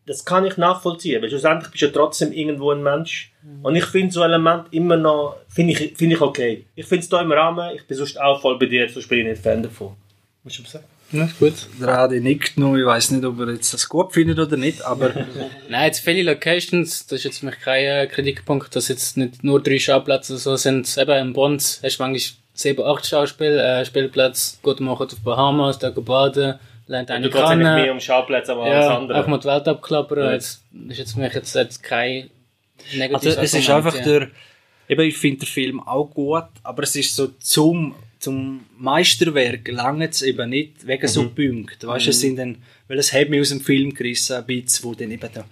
[0.06, 3.34] das kann ich nachvollziehen, weil schlussendlich bist du ja trotzdem irgendwo ein Mensch.
[3.64, 6.66] Und ich finde so ein Element immer noch, finde ich, finde ich okay.
[6.76, 9.20] Ich finde es da im Rahmen, ich bin sonst auch voll bei dir, sonst bin
[9.20, 9.96] ich nicht Fan davon.
[10.44, 10.86] Musst du mal sagen?
[11.12, 11.54] Ja, gut.
[11.80, 14.84] Der Adi nickt noch, ich weiß nicht, ob er jetzt das gut findet oder nicht,
[14.84, 15.12] aber
[15.70, 19.44] Nein, jetzt viele Locations, das ist jetzt für mich kein äh, Kritikpunkt, dass jetzt nicht
[19.44, 20.98] nur drei Schauplätze so sind.
[20.98, 22.20] Eben in Bonn hast du manchmal
[22.56, 26.56] sieben, acht Schauspiel, äh, Spielplätze, geht machen auf Bahamas, da geht baden,
[26.88, 29.24] lernt eine Du gehst eigentlich mehr um Schauplätze als alles Ja, andere.
[29.24, 30.20] auch mal die Welt abklappern.
[30.20, 30.34] Ja.
[30.34, 32.30] Jetzt ist jetzt für mich jetzt, jetzt kein
[32.94, 34.20] negatives also, es ist Argument, einfach ja.
[34.20, 34.30] der,
[34.88, 40.10] eben, ich finde den Film auch gut, aber es ist so zum, zum Meisterwerk lange
[40.10, 43.42] es eben nicht, wegen so Punkten, weißt du, es sind dann, weil es hat mich
[43.42, 45.46] aus dem Film gerissen, ein bisschen, wo dann eben, da,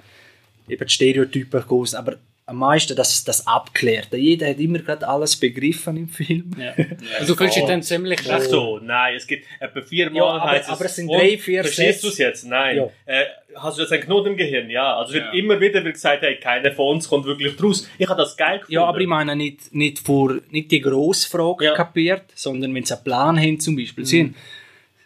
[0.67, 4.09] eben die Stereotypen gehen, aber am meisten das, das abklärt.
[4.13, 6.51] Jeder hat immer gerade alles begriffen im Film.
[6.59, 6.73] Ja.
[7.19, 10.51] Und du fühlst dich dann ziemlich Ach so, nein, es gibt etwa viermal Ja, aber-
[10.51, 12.45] heisst aber es sind drei, vier Verstehst du es jetzt?
[12.45, 12.75] Nein.
[12.77, 12.89] Ja.
[13.05, 13.25] Äh,
[13.55, 14.69] hast du jetzt einen Knoten im Gehirn?
[14.69, 14.97] Ja.
[14.97, 15.31] Also wird Ja.
[15.39, 17.87] immer wieder wird gesagt, hey, keiner von uns kommt wirklich draus.
[17.97, 18.73] Ich habe das geil gefunden.
[18.73, 21.73] Ja, aber ich meine nicht, nicht, vor, nicht die grosse Frage Ja.
[21.75, 24.05] kapiert, sondern wenn sie einen Plan haben zum Beispiel.
[24.05, 24.35] Sie, haben-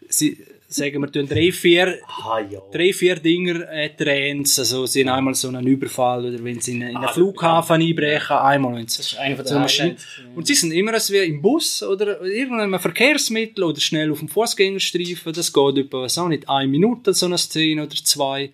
[0.10, 0.40] sie
[0.70, 2.60] sagen wir, tun drei, vier, Ah, ja.
[2.72, 6.74] drei, vier Dinger äh, Trends, also sie haben einmal so einen Überfall oder wenn sie
[6.74, 9.96] in, in einen Ah, Flughafen einbrechen, einmal wenn sie so eine Maschine.
[10.36, 14.28] Und sie sind immer als wie im Bus oder irgendeinem Verkehrsmittel oder schnell auf dem
[14.28, 15.32] Fußgängerstreifen.
[15.34, 18.52] Das geht etwa, was auch nicht, eine Minute, so eine Szene oder zwei.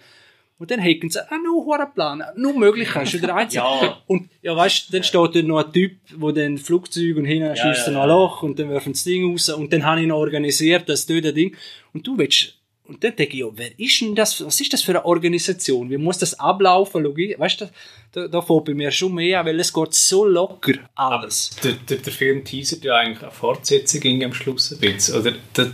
[0.64, 3.62] Und dann hacken sie, ah, nur einen Plan, nur Möglichkeiten, ist der einzige.
[3.82, 4.02] Ja.
[4.08, 7.88] Und, ja, weißt, dann steht dort noch ein Typ, der dann Flugzeug und hinten schießt
[7.88, 8.04] ja, noch ja.
[8.04, 11.06] ein Loch und dann werfen das Ding raus und dann habe ich noch organisiert, das
[11.06, 11.54] dort Ding.
[11.94, 12.54] Und du willst,
[12.86, 15.90] und dann denke ich, ja, wer ist denn das, was ist das für eine Organisation?
[15.90, 17.04] Wie muss das ablaufen?
[17.04, 17.70] Logisch, weißt du,
[18.14, 21.58] da, da fällt bei mir schon mehr an, weil es geht so locker alles.
[21.62, 25.20] Der, der, der Film teasert ja eigentlich eine Fortsetzung am Schluss ein bisschen.
[25.20, 25.74] Oder der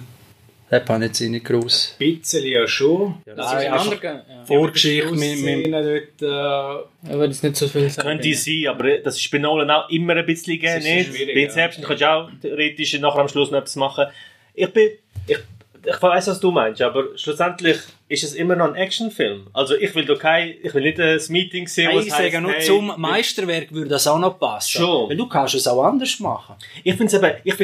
[0.72, 1.96] Das fand ich jetzt nicht groß.
[1.98, 3.16] bisschen ja schon.
[3.26, 4.46] Das Nein, ist ein einfach- anderer, ja.
[4.46, 8.08] Vorgeschichte mit, mit, dort, äh, Aber das ist nicht so viel sagen.
[8.08, 11.08] Könnte sein, aber das ist bei Nolan auch immer ein bisschen gegeben, Das ist nicht?
[11.16, 11.46] schwierig, Bei ja.
[11.48, 14.06] Inception kannst du auch theoretisch nachher am Schluss noch etwas machen.
[14.54, 14.90] Ich bin,
[15.28, 15.38] ich,
[15.86, 17.78] ich weiß, was du meinst, aber schlussendlich
[18.08, 19.48] ist es immer noch ein Actionfilm.
[19.54, 22.52] Also ich will da kein, ich will nicht ein Meeting sehen, wo ich sage nur,
[22.54, 24.70] hey, zum Meisterwerk würde das auch noch passen.
[24.82, 25.10] Schon.
[25.10, 26.56] Weil du kannst es auch anders machen.
[26.84, 27.16] Ich finde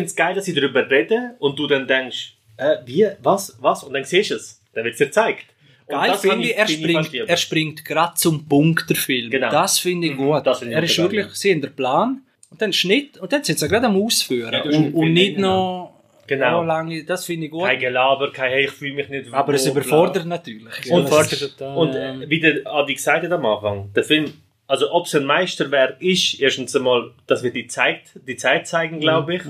[0.05, 3.83] es geil, dass sie darüber reden und du dann denkst, äh, wie, was, was?
[3.83, 4.61] Und dann siehst du es.
[4.73, 5.45] Dann wird es dir gezeigt.
[5.87, 9.29] Und Geil finde ich, er springt, er springt gerade zum Punkt der Film.
[9.29, 9.51] Genau.
[9.51, 10.45] Das finde ich gut.
[10.45, 13.43] das finde ich er ist wirklich, sie haben den Plan und dann Schnitt und dann
[13.43, 14.51] sind sie gerade am Ausführen.
[14.51, 15.95] Ja, und, nicht und nicht noch
[16.27, 16.61] Genau.
[16.61, 17.65] so lange, das finde ich gut.
[17.65, 20.91] Kein Gelaber, kein, hey, ich fühle mich nicht Aber es überfordert natürlich.
[20.91, 22.15] Und, total, und ja.
[22.15, 24.33] äh, wie der Adi gesagt hat am Anfang, der Film,
[24.67, 28.99] also ob es ein Meisterwerk ist, erstens einmal, das wird die Zeit, die Zeit zeigen,
[28.99, 29.41] glaube ich.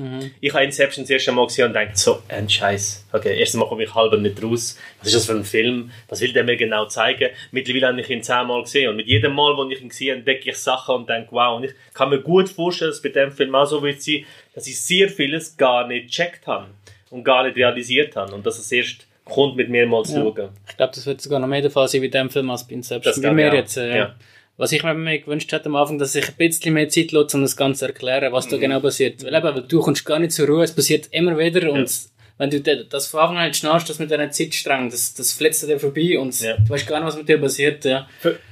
[0.41, 3.05] Ich habe Inception das erste Mal gesehen und dachte, so ein Scheiß.
[3.13, 4.77] Okay, erstens Mal komme ich halber nicht raus.
[4.99, 5.91] Was ist das für ein Film?
[6.09, 7.29] Was will der mir genau zeigen?
[7.51, 10.49] Mittlerweile habe ich ihn zehnmal gesehen und mit jedem Mal, wo ich ihn sehe, entdecke
[10.49, 11.55] ich Sachen und denke, wow.
[11.57, 14.67] Und ich kann mir gut vorstellen, dass bei dem Film auch so wird sein, dass
[14.67, 16.67] ich sehr vieles gar nicht gecheckt habe
[17.09, 20.21] und gar nicht realisiert habe und dass es erst kommt mit mehrmals Ja.
[20.21, 20.49] schauen.
[20.69, 22.73] Ich glaube, das wird sogar noch mehr der Fall sein bei dem Film als bei
[22.75, 23.11] Inception.
[23.11, 23.53] Das glaube mir auch.
[23.55, 24.15] jetzt, äh, Ja.
[24.57, 27.43] Was ich mir gewünscht hätte am Anfang, dass ich ein bisschen mehr Zeit lasse, um
[27.43, 28.51] das Ganze zu erklären, was Mhm.
[28.51, 29.23] da genau passiert.
[29.23, 31.89] Weil eben, weil du kommst gar nicht zur Ruhe, es passiert immer wieder und
[32.37, 35.67] wenn du das von Anfang an nicht schnarchst, das mit deiner Zeitstrang, das, das flitzt
[35.67, 36.55] dir vorbei und Ja.
[36.57, 37.83] du weißt gar nicht, was mit dir passiert.
[37.85, 38.07] Ja.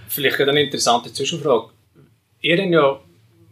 [0.09, 1.69] Vielleicht eine interessante Zwischenfrage.
[2.41, 2.99] Ihr habt ja,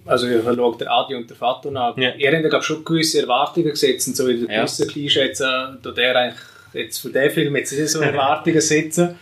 [0.06, 2.14] also ich schaue der Adi und der Vater an, Ja.
[2.16, 4.62] ihr habt ja glaub, schon gewisse Erwartungen gesetzt und so wie der Ja.
[4.62, 6.40] gewisse Klischee jetzt, da der eigentlich
[6.74, 9.18] jetzt für den Film jetzt so Erwartungen setzen.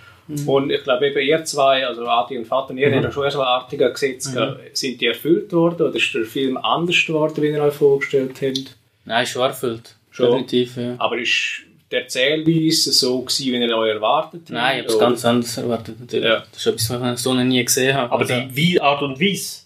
[0.46, 3.39] Und ich glaube eben ihr zwei, also Adi und Vater, ihr habt ja schon so
[3.39, 4.38] Erwartungen gesetzt.
[4.74, 8.76] Sind die erfüllt worden oder ist der Film anders geworden, wie ihr euch vorgestellt habt?
[9.06, 9.96] Nein, schon erfüllt.
[10.12, 10.28] Schon.
[10.28, 10.96] Definitiv, ja.
[11.00, 14.50] Aber ist die Erzählweise so gewesen, wie ihr euch erwartet habt?
[14.52, 16.00] Nein, ich habe es ganz anders erwartet.
[16.00, 16.26] Natürlich.
[16.26, 16.44] Ja.
[16.52, 18.12] Das ist etwas, was ich so noch nie gesehen habe.
[18.12, 19.62] Aber also, die wie Art und Weise,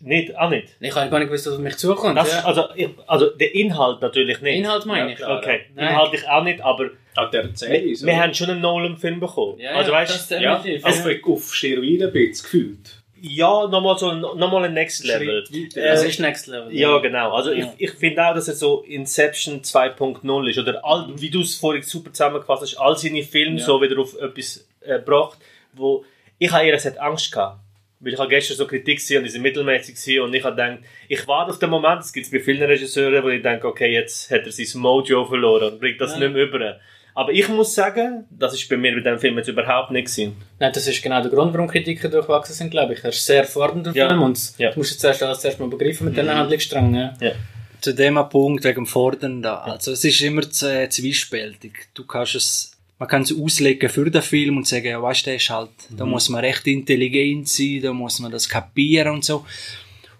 [0.00, 0.68] nicht, auch nicht.
[0.80, 2.16] ich habe gar nicht gewusst, was auf mich zukommt.
[2.16, 2.44] Das, ja.
[2.44, 4.56] also, ich, also der Inhalt natürlich nicht.
[4.58, 5.16] Inhalt meine ich.
[5.16, 5.38] klar.
[5.38, 5.88] Okay, Nein.
[5.88, 8.06] inhaltlich auch nicht, aber Auch die wir, Erzählweise.
[8.06, 9.58] wir haben schon einen Nolan-Film bekommen.
[9.58, 13.02] Ja, also ja, weißt das ja, also auf Steroiden ein bisschen gefühlt.
[13.20, 15.42] ja, nochmal so nochmal ein Next Level.
[15.50, 15.80] Weiter.
[15.80, 16.72] Äh, das ist Next Level.
[16.72, 17.32] Ja, genau.
[17.32, 17.72] Also Ja.
[17.76, 20.58] ich, ich finde auch, dass er so Inception 2.0 ist.
[20.58, 23.64] Oder all, wie du es vorhin super zusammengefasst hast, all seine Filme Ja.
[23.66, 25.38] so wieder auf etwas äh, gebracht,
[25.72, 26.04] wo
[26.38, 27.58] ich habe eher gesagt, Angst gehabt.
[28.04, 30.54] Weil ich habe gestern so Kritik gesehen und die sind mittelmäßig gewesen und ich habe
[30.56, 33.92] gedacht, ich warte auf den Moment, es gibt bei vielen Regisseuren, wo ich denke, okay,
[33.92, 36.18] jetzt hat er sein Mojo verloren und bringt das Ja.
[36.20, 36.76] nicht mehr über.
[37.16, 40.36] Aber ich muss sagen, das ist bei mir mit dem Film jetzt überhaupt nicht gewesen.
[40.58, 43.04] Nein, das ist genau der Grund, warum Kritiker durchwachsen sind, glaube ich.
[43.04, 44.08] Er ist sehr fordernder Ja.
[44.08, 44.72] Film und Ja.
[44.72, 47.10] du musst jetzt erst alles zuerst mal begreifen mit diesen Handlungssträngen.
[47.20, 47.32] Ja.
[47.80, 49.56] zu dem Punkt wegen dem Fordern da.
[49.58, 51.88] Also es ist immer äh, zwiespältig.
[51.94, 55.30] Du kannst es, man kann es auslegen für den Film und sagen, ja, weißt du,
[55.30, 59.24] der ist halt, da muss man recht intelligent sein, da muss man das kapieren und
[59.24, 59.44] so.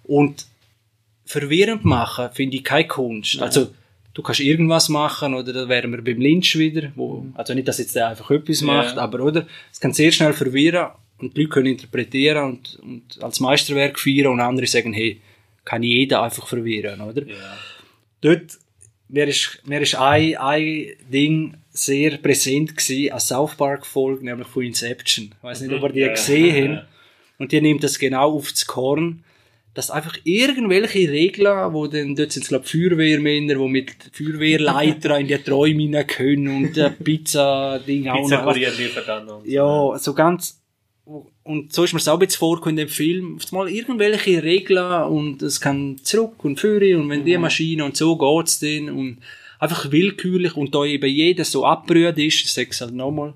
[0.03, 0.47] Und
[1.25, 3.41] verwirrend machen finde ich keine Kunst.
[3.41, 3.69] Also
[4.13, 7.79] du kannst irgendwas machen oder da wären wir beim Lynch wieder, wo, also nicht, dass
[7.79, 11.51] jetzt der einfach etwas macht, aber oder, es kann sehr schnell verwirren und die Leute
[11.51, 15.21] können interpretieren und, und als Meisterwerk feiern und andere sagen, hey,
[15.65, 17.23] kann jeder einfach verwirren, oder?
[18.21, 18.59] Dort,
[19.09, 24.47] mir ist, mir ist ein, ein Ding sehr präsent gewesen, eine South Park Folge, nämlich
[24.47, 25.35] von Inception.
[25.37, 26.09] Ich weiß nicht, ob ihr die Ja.
[26.09, 26.89] gesehen habt.
[27.39, 29.25] Und die nimmt das genau aufs Korn,
[29.75, 35.27] dass einfach irgendwelche Regeln, wo dann, dort sind es glaube Feuerwehrmänner, die mit Feuerwehrleiter in
[35.27, 39.05] die Träume hinein können und der Pizza-Ding auch Pizza noch.
[39.05, 39.45] Dann noch.
[39.45, 40.63] Ja, so ganz,
[41.43, 45.43] und so ist mir es auch jetzt vorgekommen in dem Film, mal irgendwelche Regeln und
[45.43, 49.19] es kann zurück und führen und wenn die Maschine und so geht's dann und
[49.59, 53.35] einfach willkürlich und da eben jeder so abgerührt ist, ich sag's halt nochmal,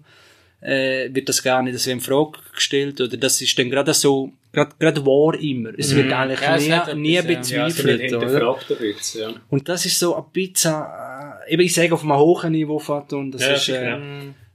[0.60, 4.32] äh, wird das gar nicht so in Frage gestellt oder das ist dann gerade so,
[4.52, 5.70] gerade, gerade wahr immer.
[5.78, 7.58] Es wird eigentlich Ja, es nie, nie etwas, ja.
[7.58, 8.58] Ja, es bezweifelt, wird oder?
[8.78, 9.34] bisschen, ja.
[9.50, 13.30] Und das ist so ein Pizza, äh, eben ich sage auf einem hohen Niveau, und
[13.32, 14.00] das Ja, ist, äh, ja.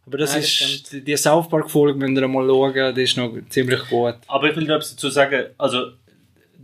[0.05, 3.01] aber das Nein, das ist, die- die South Park Folge, wenn ihr mal schauen, die
[3.03, 4.15] ist noch ziemlich gut.
[4.27, 5.91] Aber ich will noch etwas dazu sagen, also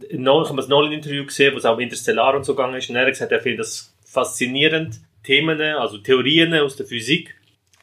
[0.10, 3.04] ich habe das Nolan-Interview gesehen, wo es auch Interstellar und so gegangen ist, und er
[3.06, 7.36] hat gesagt, er findet das faszinierend, Themen, also Theorien aus der Physik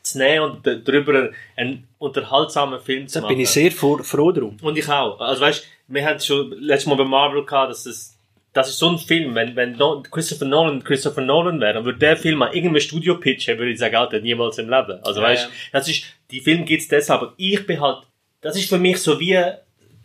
[0.03, 3.35] zu nehmen und darüber einen unterhaltsamen Film zu Da machen.
[3.35, 4.57] bin ich sehr froh, froh drum.
[4.63, 5.21] Und ich auch.
[5.21, 8.13] Also weißt, wir hatten schon letztes Mal bei Marvel gehabt, dass es
[8.53, 9.77] das ist so ein Film, wenn, wenn
[10.11, 13.79] Christopher Nolan Christopher Nolan wäre, dann würde der Film mal irgendeinem Studio pitchen, würde ich
[13.79, 14.99] sagen, Alter, niemals im Leben.
[15.05, 15.51] Also Ja, weißt, ja.
[15.73, 17.99] das ist, die Film geht's deshalb, aber ich bin halt,
[18.41, 19.39] das ist für mich so wie,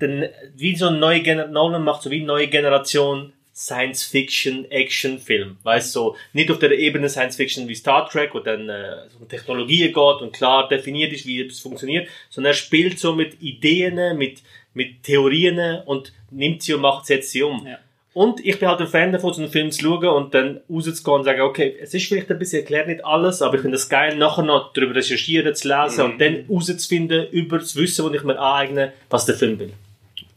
[0.01, 5.57] den, wie so eine neue Generation, Nolan macht so wie eine neue Generation Science-Fiction-Action-Film.
[5.63, 9.93] Weißt so, nicht auf der Ebene Science-Fiction wie Star Trek, wo dann äh, um Technologien
[9.93, 14.41] geht und klar definiert ist, wie es funktioniert, sondern er spielt so mit Ideen, mit,
[14.73, 17.67] mit Theorien und nimmt sie und macht sie jetzt sie um.
[17.67, 17.79] Ja.
[18.13, 21.19] Und ich bin halt ein Fan davon, so einen Film zu schauen und dann rauszugehen
[21.19, 23.87] und sagen, okay, es ist vielleicht ein bisschen erklärt nicht alles, aber ich finde es
[23.87, 28.23] geil, nachher noch darüber recherchieren, zu lesen und dann rauszufinden, über das Wissen, das ich
[28.23, 29.71] mir aneigne, was der Film will.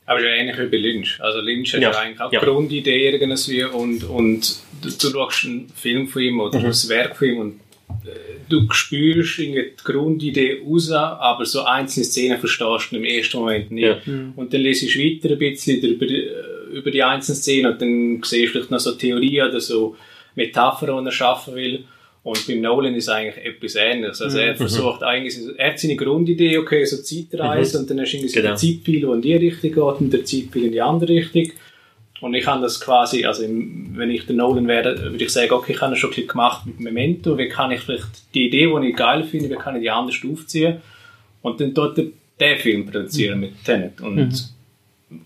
[0.06, 1.18] Aber es ist ja ähnlich wie bei Lynch.
[1.20, 1.90] Also Lynch hat Ja.
[1.92, 2.40] ja, eigentlich auch Ja.
[2.40, 6.66] die Grundidee irgendwie und, und du, du schaust einen Film von ihm oder Mhm.
[6.66, 7.60] ein Werk von ihm und
[8.06, 8.10] äh,
[8.48, 13.70] du spürst irgendwie die Grundidee raus, aber so einzelne Szenen verstehst du im ersten Moment
[13.70, 13.84] nicht.
[13.84, 13.98] Ja.
[14.36, 17.80] Und dann lese ich weiter ein bisschen über, die- äh, über die einzelnen Szenen und
[17.80, 19.96] dann siehst du vielleicht noch so Theorien oder so
[20.34, 21.84] Metaphern, die er schaffen will.
[22.24, 24.22] Und beim Nolan ist eigentlich etwas ähnliches.
[24.22, 24.44] Also Mhm.
[24.44, 28.34] er versucht eigentlich, er hat seine Grundidee, okay, so Zeitreise, und dann hast du irgendwie
[28.34, 28.54] so Genau.
[28.56, 31.52] Zeitpil, die in die Richtung geht und der Zeitpil in die andere Richtung.
[32.22, 35.72] Und ich habe das quasi, also wenn ich der Nolan wäre, würde ich sagen, okay,
[35.72, 38.72] ich habe das schon ein bisschen gemacht mit Memento, wie kann ich vielleicht die Idee,
[38.80, 40.78] die ich geil finde, wie kann ich die anders aufziehen
[41.42, 42.12] und dann dort den,
[42.58, 44.00] Film produzieren mit Tenet.
[44.00, 44.32] Und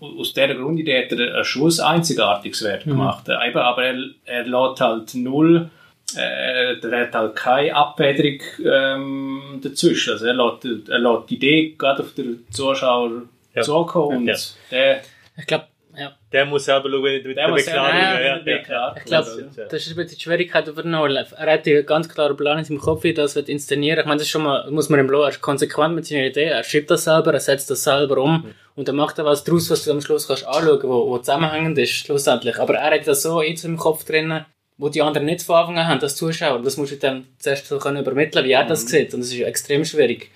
[0.01, 3.25] aus dieser Grundidee hat er ein Schuss einzigartiges Werk gemacht.
[3.29, 5.69] Eben, aber er, er lässt halt null,
[6.17, 10.13] äh, er hat halt keine Abfederung ähm, dazwischen.
[10.13, 13.23] Also er lässt, er lässt die Idee gerade auf den Zuschauer
[13.55, 13.61] Ja.
[13.61, 14.35] zukommen und Ja.
[14.71, 15.01] der,
[15.37, 15.65] Ich glaube,
[15.97, 16.11] ja.
[16.31, 18.59] Der muss selber schauen, mit Der der selber- Ja, der.
[18.97, 21.25] Ich glaube, das ist ein bisschen die Schwierigkeit über Nolan.
[21.37, 23.99] Er hat einen ganz klaren Plan in seinem Kopf, wie er das wird inszenieren.
[23.99, 25.23] Ich meine, das ist schon mal, muss man ihm lassen.
[25.23, 26.45] Er ist konsequent mit seiner Idee.
[26.45, 28.45] Er schreibt das selber, er setzt das selber um.
[28.75, 31.77] Und dann macht er was draus, was du am Schluss kannst anschauen, wo, wo zusammenhängend
[31.79, 32.57] ist, schlussendlich.
[32.59, 34.45] Aber er hat das so in seinem Kopf drinnen,
[34.79, 36.63] wo die anderen nicht von Anfang an haben, das Zuschauer.
[36.63, 39.13] Das musst du dann zuerst so können übermitteln, wie er das sieht.
[39.13, 40.31] Und das ist extrem schwierig.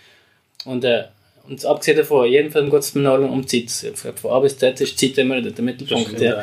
[0.65, 1.05] Und, äh,
[1.47, 3.69] und abgesehen davon, in jedem Film geht es beim Nolan um Zeit.
[4.15, 6.19] Von A bis Z ist Zeit immer der, Mittelpunkt.
[6.21, 6.41] Ja.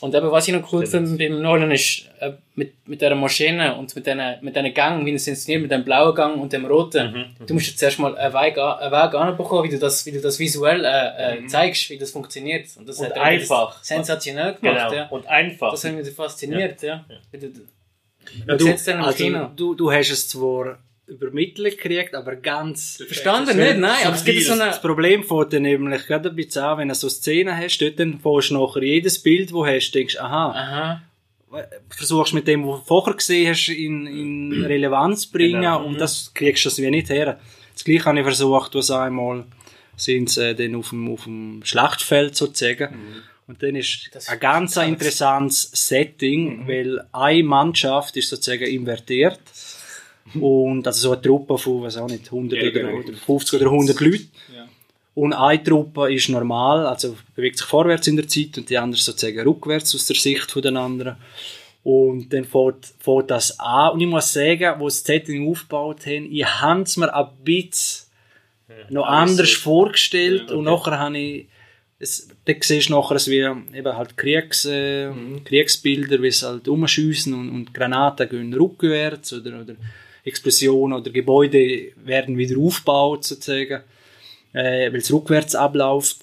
[0.00, 3.74] Und eben, was ich noch cool finde beim Nolan ist, äh, mit, mit dieser Maschine
[3.76, 6.66] und mit diesen mit diesen Gang, wie es inszeniert, mit dem blauen Gang und dem
[6.66, 7.34] roten.
[7.46, 10.38] Du musst jetzt erstmal einen Weg, einen Weg anbekommen, wie du das, wie du das
[10.38, 12.66] visuell äh, äh, zeigst, wie das funktioniert.
[12.76, 13.82] Und das Und hat er einfach.
[13.82, 14.90] sensationell gemacht.
[14.90, 14.92] Genau.
[14.92, 15.06] Ja.
[15.08, 15.70] Und einfach.
[15.70, 17.04] Das hat mich fasziniert, ja.
[17.32, 17.50] Du-
[18.46, 22.96] Ja, du, im also, du, du hast es zwar übermittelt gekriegt, aber ganz...
[23.06, 24.66] Verstanden nicht, nein, aber es gibt so eine...
[24.66, 27.98] Das Problem fängt dann nämlich gerade ein bisschen an, wenn du so Szenen hast, dort
[28.00, 31.02] dann fährst du nachher jedes Bild, wo du hast, denkst, aha, Aha.
[31.90, 35.84] versuchst mit dem, was du vorher gesehen hast, in, in Relevanz zu bringen Genau.
[35.84, 37.38] und das kriegst du das wie nicht her.
[37.72, 39.44] Das gleiche habe ich versucht, was einmal
[39.96, 42.94] sind sie äh, dann auf dem, auf dem Schlachtfeld sozusagen.
[43.46, 49.38] Und dann ist Das- ein ganz interessantes Setting, weil eine Mannschaft ist sozusagen invertiert.
[50.34, 52.98] Und also so eine Truppe von, was auch nicht, 100 Ja, oder, genau.
[52.98, 54.24] oder 50 oder 100 Leute.
[54.54, 54.66] Ja.
[55.14, 59.00] Und eine Truppe ist normal, also bewegt sich vorwärts in der Zeit und die andere
[59.00, 61.16] sozusagen rückwärts aus der Sicht von den anderen.
[61.82, 63.92] Und dann fährt, fährt das an.
[63.92, 68.06] Und ich muss sagen, wo das Setting aufgebaut haben, ich habe es mir ein bisschen
[68.90, 70.50] noch anders vorgestellt.
[70.50, 71.46] Und nachher habe ich,
[71.98, 75.10] es, dann siehst du nachher, es wie eben halt Kriegs, äh,
[75.44, 79.76] Kriegsbilder, wie sie halt umschiessen und, und Granaten gehen rückwärts oder, oder
[80.26, 83.82] Explosionen oder Gebäude werden wieder aufgebaut sozusagen,
[84.52, 86.18] äh, weil es rückwärts abläuft.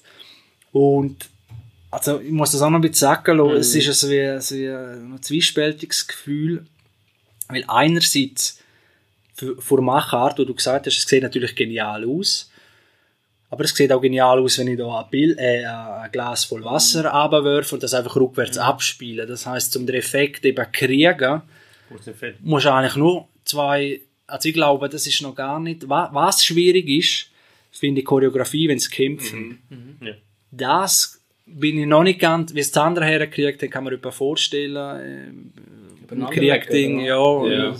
[0.72, 1.28] Und
[1.90, 4.54] also ich muss das auch noch ein bisschen sagen lassen, es ist also wie, also
[4.56, 6.66] wie ein zwiespältiges Gefühl,
[7.48, 8.58] weil einerseits
[9.58, 12.50] vor der Machart, wo du gesagt hast, es sieht natürlich genial aus,
[13.50, 16.64] aber es sieht auch genial aus, wenn ich da ein, Bild, äh, ein Glas voll
[16.64, 19.26] Wasser runterwerfe und das einfach rückwärts abspiele.
[19.26, 21.42] Das heißt, um den Effekt eben zu kriegen,
[22.40, 26.44] musst du eigentlich nur zwei, also ich glaube, das ist noch gar nicht, wa- was
[26.44, 27.30] schwierig ist,
[27.72, 29.58] finde ich Choreografie, wenn es kämpfen.
[30.00, 30.14] Ja.
[30.50, 34.10] Das bin ich noch nicht ganz, wie es das andere hergekriegt hat, kann man etwa
[34.10, 35.52] vorstellen,
[36.22, 37.46] äh, im Kriegding, ja, Ja.
[37.48, 37.74] ja,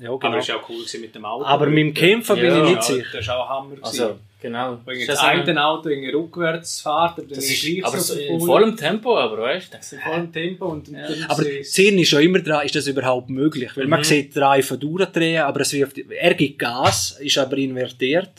[0.00, 0.36] ja, Aber genau.
[0.38, 1.44] es war auch cool mit dem Auto.
[1.44, 3.06] Aber mit dem Kämpfen bin Ja, ich nicht ja, sicher.
[3.18, 3.74] Das war auch Hammer.
[3.82, 4.78] Also, genau.
[4.84, 8.38] wenn Das eine Auto irgendwie rückwärts fährt, aber dann das ist gleich aber so in
[8.38, 9.96] voll- vollem Tempo, aber weißt du?
[9.96, 12.86] in vollem Tempo und dann Aber ist die Szene ist ja immer dran, ist das
[12.86, 13.70] überhaupt möglich?
[13.76, 18.30] Weil man sieht den Reifen durchdrehen, aber es wirft, er gibt Gas, ist aber invertiert.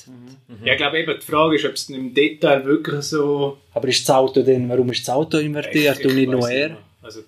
[0.64, 3.58] Ja, ich glaube eben, die Frage ist, ob es im Detail wirklich so...
[3.74, 6.70] Aber ist das Auto denn, warum ist das Auto invertiert und nicht nur er?
[6.70, 6.78] mehr.
[7.02, 7.22] Also,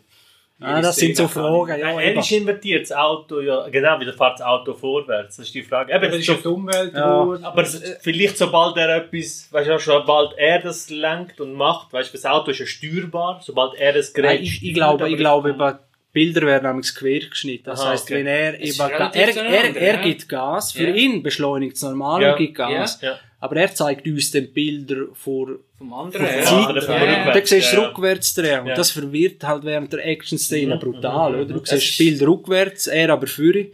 [0.61, 1.99] Ah, das sind so Fragen, ja.
[1.99, 5.37] Er ist invertiert, das Auto, ja, genau, wieder fährt das Auto vorwärts.
[5.37, 5.91] Das ist die Frage.
[5.91, 7.25] Eben, Aber das ist ja die Umwelt, Ja.
[7.25, 7.33] wo...
[7.41, 12.09] aber es- vielleicht sobald er etwas, weißt du, sobald er das lenkt und macht, weißt
[12.13, 15.17] du, das Auto ist ja steuerbar, sobald er das Gerät Nein, ich, ich glaube, ich
[15.17, 15.73] glaube, eben,
[16.13, 17.63] Bilder werden nämlich quer geschnitten.
[17.65, 18.15] Das Aha, heißt, okay.
[18.15, 20.01] wenn er eben, er, er, er ja.
[20.01, 20.93] gibt Gas, für Ja.
[20.93, 22.31] ihn beschleunigt es normal Ja.
[22.33, 22.99] und gibt Gas.
[23.01, 23.17] Ja.
[23.39, 25.47] Aber er zeigt uns dann Bilder vor
[25.81, 26.51] Vom anderen, der ja.
[26.51, 27.23] Ja, ja.
[27.23, 27.49] Rückwärts.
[27.49, 27.87] Da siehst du ja.
[27.87, 28.59] rückwärts drehen.
[28.61, 28.75] Und Ja.
[28.75, 31.45] das verwirrt halt während der Action-Szene brutal, oder?
[31.45, 33.67] Du siehst das Bild rückwärts, er aber vorne.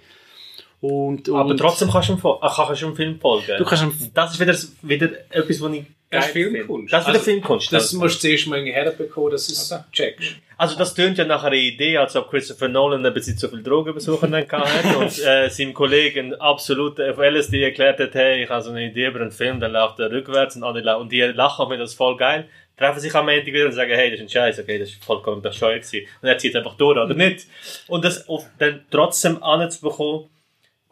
[0.80, 3.58] Und, und Aber trotzdem kannst du ihm, fol- äh, kannst du dem Film folgen.
[3.58, 6.32] Du kannst das ist wieder, wieder etwas, was ich Das ist.
[6.32, 6.93] Filmkunst.
[6.93, 7.74] Das ist wieder Also, Filmkunst.
[7.74, 10.36] Das musst du zuerst mal irgendwie herbekommen, dass du es checkst.
[10.60, 13.62] Also das tönt ja nach einer Idee, als ob Christopher Nolan ein bisschen zu viel
[13.62, 14.52] Drogenbesucher gehabt
[14.84, 18.88] hat und äh, seinem Kollegen absolut auf LSD erklärt hat, hey, ich habe so eine
[18.88, 21.02] Idee über einen Film, dann läuft er rückwärts und alle lachen.
[21.02, 23.91] Und die lachen mir das ist voll geil, treffen sich am Ende wieder und sagen,
[23.93, 26.08] hey, das ist ein Scheiß, okay, das ist vollkommen bescheuert gewesen.
[26.22, 27.46] Und er zieht einfach durch, oder nicht?
[27.88, 30.30] Und das auf, dann trotzdem anzubekommen.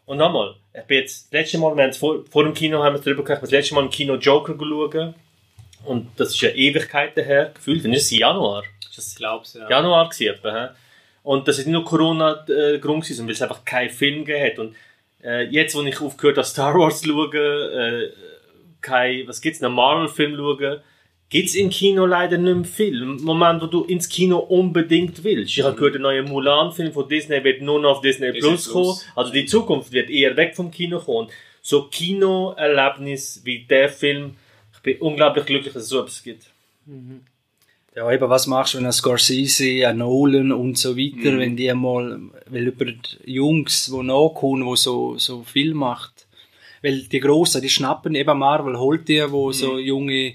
[0.06, 2.84] Und nochmal, ich bin jetzt, das letzte Mal, wir haben es vor, vor dem Kino
[2.84, 5.16] haben wir es drüber gesprochen, das letzte Mal im Kino Joker geschaut.
[5.84, 8.64] Und das ist ja Ewigkeiten her, gefühlt, dann ist es Januar.
[8.96, 9.70] Das Ich glaube es, ja.
[9.70, 10.68] Januar gewesen, hä?
[11.24, 14.60] Und das ist nicht nur Corona-Grund gewesen, sondern weil es einfach keinen Film gegeben hat.
[14.60, 14.76] Und
[15.24, 18.10] äh, jetzt, wo ich aufgehört habe, Star Wars zu schauen, äh,
[18.82, 20.82] kein, was gibt's, einen Marvel-Film schauen,
[21.30, 23.02] gibt's im Kino leider nicht mehr viel.
[23.02, 25.58] Im Moment, wo du ins Kino unbedingt willst.
[25.58, 28.70] Ich habe gehört, der neue Mulan-Film von Disney wird nur noch auf Disney, Disney Plus
[28.70, 28.96] kommen.
[29.16, 31.28] Also die Zukunft wird eher weg vom Kino kommen.
[31.28, 34.36] Und so Kinoerlebnis wie der Film,
[34.74, 36.46] ich bin unglaublich glücklich, dass es so etwas gibt.
[37.96, 41.74] Ja, eben, was machst du, wenn ein Scorsese, ein Nolan und so weiter, wenn die
[41.74, 46.28] mal, weil über die Jungs, die nachkommen, die so, so viel macht,
[46.82, 50.34] weil die Grossen, die schnappen eben Marvel, holt die, wo so junge,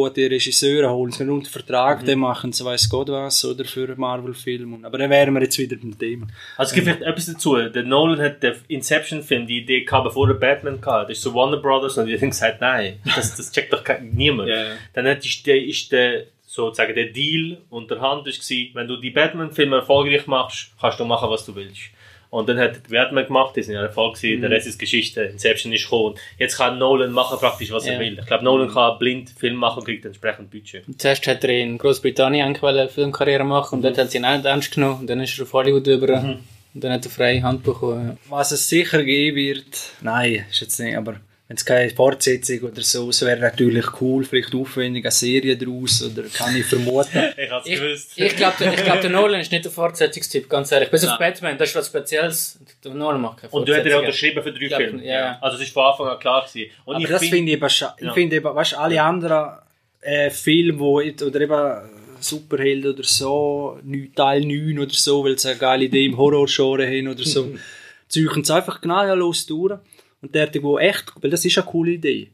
[0.00, 4.84] gute Regisseure holen, sie unter Vertrag, die machen so weiss Gott was, oder für Marvel-Film.
[4.84, 6.26] Aber dann wären wir jetzt wieder beim Thema.
[6.56, 7.56] Also es gibt vielleicht etwas dazu.
[7.56, 11.08] Der Nolan hat den Inception-Film die Idee gehabt, bevor er Batman hatte.
[11.08, 14.48] Das ist so Warner Brothers und die haben gesagt, nein, das, das checkt doch niemand.
[14.48, 14.72] Ja, ja.
[14.94, 19.76] Dann hat ist der, ist der, sozusagen der Deal unter Hand wenn du die Batman-Filme
[19.76, 21.90] erfolgreich machst, kannst du machen, was du willst.
[22.30, 24.40] Und dann hat die Batman gemacht, die sind ja Erfolg gewesen, Mhm.
[24.42, 26.14] der Rest ist Geschichte, Inception ist gekommen.
[26.38, 27.98] Jetzt kann Nolan machen praktisch, was er Ja.
[28.00, 28.16] will.
[28.20, 30.84] Ich glaube, Nolan kann blind Film machen und kriegt entsprechend Budget.
[30.96, 34.44] Zuerst hat er in Großbritannien eine Filmkarriere machen und dort hat sie ihn auch nicht
[34.46, 35.00] ernst genommen.
[35.00, 36.38] Und dann ist er auf Hollywood über
[36.72, 38.16] und dann hat er freie Hand bekommen.
[38.28, 39.66] Was es sicher geben wird,
[40.00, 41.16] nein, ist jetzt nicht, aber
[41.50, 46.00] wenn es keine Fortsetzung oder so, es wäre natürlich cool, vielleicht aufwendig eine Serie daraus
[46.00, 47.24] oder kann ich vermuten.
[47.36, 48.12] Ich hab's Ich, gewusst.
[48.14, 50.92] ich glaube, ich glaub, der Nolan ist nicht der Fortsetzungstyp, ganz ehrlich.
[50.92, 52.56] Bis auf Batman, das ist was Spezielles.
[52.84, 55.04] Der Nolan macht keine und du hättest ja unterschrieben für drei glaub, Filme.
[55.04, 55.38] ja.
[55.40, 56.70] Also es ist von Anfang an klar gewesen.
[56.84, 57.94] Und Aber ich das finde ich eben schade.
[58.00, 58.08] Ja.
[58.10, 59.58] Ich finde eben, weißt du, alle anderen
[60.02, 61.90] äh, Filme, wo, oder eben
[62.20, 63.76] Superhelden oder so,
[64.14, 67.52] Teil 9 oder so, weil sie eine geile Idee im Horror-Genre haben oder so,
[68.08, 69.80] zeichnen es einfach gnadenlos durch.
[70.22, 72.28] Und der, wo echt, weil das ist eine coole Idee.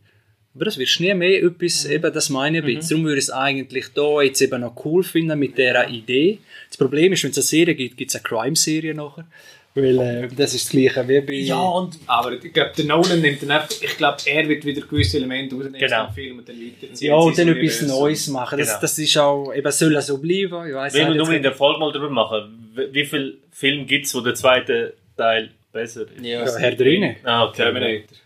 [0.55, 2.89] Aber das wirst du nie mehr etwas, eben, das meine ich ein bisschen.
[2.97, 6.39] Darum würde ich es eigentlich da jetzt eben noch cool finden mit dieser Idee.
[6.69, 9.27] Das Problem ist, wenn es eine Serie gibt, gibt es eine Crime-Serie nachher.
[9.75, 11.35] Weil äh, das ist das Gleiche wie bei...
[11.35, 14.81] Ja, und Aber ich glaube, der Nolan nimmt dann einfach, ich glaube, er wird wieder
[14.81, 16.05] gewisse Elemente rausnehmen Genau.
[16.05, 17.09] aus dem Film und dann weiterziehen.
[17.11, 17.83] Ja, und dann etwas.
[17.83, 18.59] Neues machen.
[18.59, 18.81] Das, Genau.
[18.81, 20.67] das ist auch, eben soll so bleiben.
[20.69, 23.85] Ich weiss wir jetzt nur in der Folge mal drüber machen, wie- wie viele Filme
[23.85, 26.25] gibt es, wo der zweite Teil besser ist?
[26.25, 27.17] Ja, Ja, Herr der Ringe.
[27.25, 27.63] Ah, okay.
[27.63, 28.17] Terminator.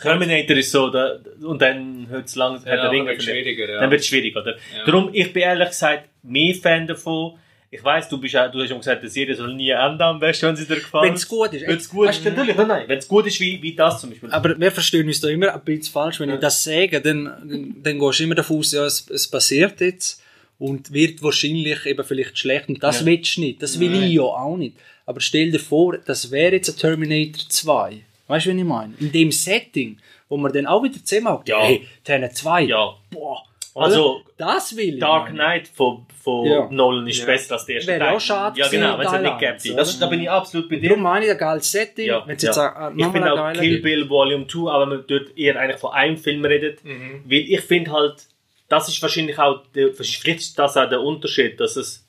[0.00, 3.70] Terminator ist so, da, und dann hört es langsam, Herr Ja, der Ringe wird schwieriger,
[3.70, 3.80] ja.
[3.80, 4.52] Dann wird es schwierig, oder?
[4.76, 4.84] Ja.
[4.86, 7.38] Darum, ich bin ehrlich gesagt mehr Fan davon.
[7.70, 10.20] Ich weiss, du, bist auch, du hast schon gesagt, die Serie soll nie enden, am
[10.20, 11.04] besten, wenn sie dir gefällt.
[11.04, 11.66] Wenn es gut ist.
[11.66, 12.84] Wenn es gut ist, natürlich, nein, nein.
[12.86, 14.30] Wenn es gut ist, wie, wie das zum Beispiel.
[14.30, 16.20] Aber wir verstehen uns da immer ein bisschen falsch.
[16.20, 19.28] Wenn ich das sage, dann, dann, dann gehst du immer davon aus, ja, es, es
[19.28, 20.22] passiert jetzt
[20.58, 22.68] und wird wahrscheinlich eben vielleicht schlecht.
[22.68, 23.06] Und das Ja.
[23.06, 23.60] willst du nicht.
[23.60, 24.76] Das will ich ja auch nicht.
[25.06, 28.02] Aber stell dir vor, das wäre jetzt ein Terminator 2.
[28.26, 28.94] Weißt du, was ich meine?
[29.00, 29.98] In dem Setting,
[30.28, 31.48] wo man dann auch wieder zusammenhakt.
[31.48, 31.62] Ja.
[31.62, 32.62] Hey, Terminator 2.
[32.62, 32.94] Ja.
[33.10, 33.42] Boah.
[33.76, 35.00] Also, das will ich.
[35.00, 35.30] Dark.
[35.30, 36.68] Knight von, von Ja.
[36.70, 37.26] Nolan ist Ja.
[37.26, 38.14] besser als der erste Wäre Teil.
[38.16, 39.76] auch schade Ja, genau, wenn es Teil nicht gäbe.
[39.76, 40.90] Das, da bin ich absolut bei dir.
[40.90, 42.06] Darum meine ich ein geiles Setting.
[42.06, 42.48] Ja, Wenn es ja.
[42.50, 43.82] jetzt ein, ich nochmal finde ein auch Kill.
[43.82, 46.78] Bill Volume 2, aber man dort eher eigentlich von einem Film redet.
[46.84, 48.26] Weil ich finde halt,
[48.68, 52.03] das ist wahrscheinlich auch, der, vielleicht ist das auch der Unterschied, dass es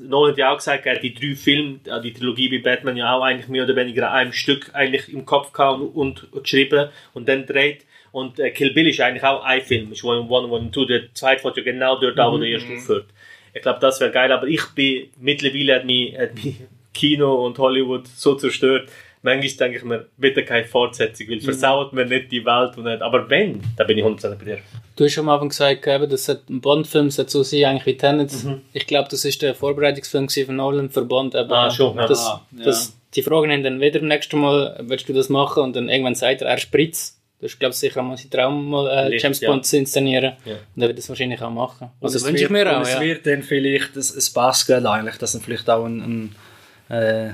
[0.00, 3.14] Nolan hat ja auch gesagt, er hat die drei Filme, die Trilogie bei Batman ja
[3.14, 6.88] auch eigentlich mehr oder weniger an einem Stück eigentlich im Kopf gehabt und, und geschrieben
[7.14, 7.84] und dann dreht.
[8.12, 11.14] Und äh, Kill Bill ist eigentlich auch ein Film, ist 1 und Volume 2, der
[11.14, 13.06] zweite fährt ja genau dort an, wo der erste aufhört.
[13.54, 16.56] Ich glaube, das wäre geil, aber ich bin, mittlerweile hat mich, hat mich
[16.94, 18.90] Kino und Hollywood so zerstört.
[19.22, 22.76] Manchmal denke ich mir, bitte keine Fortsetzung, weil versaut mir nicht die Welt.
[22.78, 23.02] Und nicht.
[23.02, 24.58] Aber wenn, da bin ich 100% bei dir.
[24.96, 28.32] Du hast schon am Anfang gesagt, eben, dass ein Bond-Film so sein, eigentlich wie Tenet.
[28.44, 28.62] Mhm.
[28.72, 31.34] Ich glaube, das ist der Vorbereitungsfilm gewesen von Nolan für Bond.
[31.34, 32.06] Eben, Ah, schon, ja.
[32.06, 32.64] Das, Ah, ja.
[32.64, 35.64] das, die fragen ihn dann wieder beim nächsten Mal, willst du das machen?
[35.64, 37.18] Und dann irgendwann sagt er, er spritzt.
[37.42, 39.50] Das ist, glaube ich, sicher mal sein Traum, mal äh, Licht, James ja.
[39.50, 40.34] Bond zu inszenieren.
[40.44, 40.56] Ja.
[40.76, 41.88] Und er wird das wahrscheinlich auch machen.
[41.98, 43.00] Und Also es wünsche ich mir und auch, Es ja.
[43.00, 46.34] wird dann vielleicht, es, es passt eigentlich, dass dann vielleicht auch ein,
[46.90, 47.30] ein äh,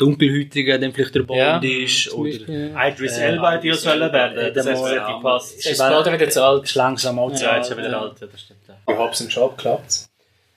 [0.00, 2.12] Dunkelhäutiger dann vielleicht der Bond Ja, ist.
[2.12, 2.74] Oder Beispiel.
[2.76, 4.38] Idris Äh, Elba hat ja sollen werden.
[4.38, 5.54] äh, Das es hat passt.
[5.66, 6.64] Ist wieder zu alt?
[6.64, 7.58] ist langsam auch zu Ja, alt.
[7.58, 8.20] jetzt ist er wieder alt.
[8.20, 8.60] Ja, das stimmt.
[8.68, 8.74] Ja.
[8.86, 10.08] Bei Hobbs und Shaw klappt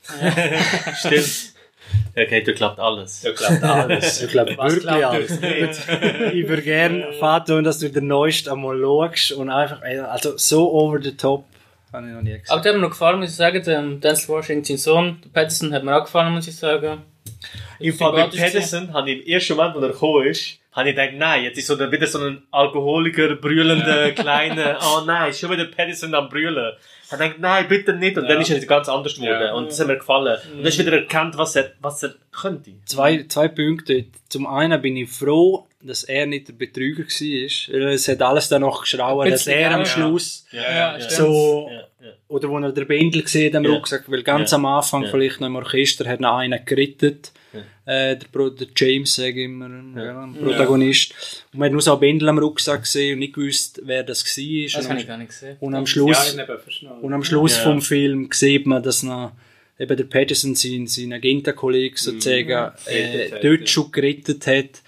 [1.00, 1.54] Stimmt.
[2.18, 3.24] Okay, da klappt alles.
[3.24, 4.22] Ja, klappt alles.
[4.24, 5.40] Ich glaube Was wirklich alles.
[6.34, 10.72] ich würde gerne, Vater, dass du den neuesten einmal schaust und einfach, ey, also so
[10.72, 11.46] over the top,
[11.92, 12.46] habe ich noch nie gesehen.
[12.50, 14.02] Aber der hat mir noch gefallen, muss ich sagen.
[14.02, 17.04] Denzel Washington, sein Sohn, der Patterson, hat mir auch gefallen, muss ich sagen.
[17.80, 20.96] Im Fall bei Pedersen habe ich im ersten Moment, als er gekommen ist, habe ich
[20.96, 25.40] gedacht, nein, jetzt ist so der, wieder so ein Alkoholiker, brüllender, kleiner, oh nein, ist
[25.40, 26.74] schon wieder Pedersen am Brüllen.
[27.06, 28.18] Ich habe gedacht, nein, bitte nicht.
[28.18, 29.42] Und dann ist er ganz anders geworden.
[29.42, 29.54] Ja.
[29.54, 30.38] Und das hat mir gefallen.
[30.52, 32.72] Und dann hast du wieder erkannt, was er, was er könnte.
[32.86, 34.06] Zwei, zwei Punkte.
[34.30, 37.74] Zum einen bin ich froh, dass er nicht der Betrüger war.
[37.82, 39.86] weil Es hat alles dann noch geschrauen, dass er am ja.
[39.86, 42.14] Schluss Ja, so, Ja, ja.
[42.28, 43.72] oder wo er den Bändel gesehen am Ja.
[43.72, 44.58] Rucksack, weil ganz Ja.
[44.58, 45.10] am Anfang Ja.
[45.12, 47.32] vielleicht noch im Orchester hat noch einen gerettet.
[47.86, 49.70] Äh, der, Pro, der James, sage ich immer,
[50.02, 50.24] ja.
[50.24, 51.14] ein Protagonist.
[51.52, 54.24] Und man hat nur so einen Bändel am Rucksack gesehen und nicht gewusst, wer das
[54.26, 54.64] war.
[54.64, 55.58] Das und, habe am, ich gar nicht gesehen.
[55.60, 56.38] und am Schluss,
[57.02, 57.64] und am Schluss Ja.
[57.64, 59.34] vom Film sieht man, dass noch
[59.78, 64.82] eben der Patterson seinen, seinen Agentenkollegen sozusagen äh, Gerettet hat, dort schon gerettet hat,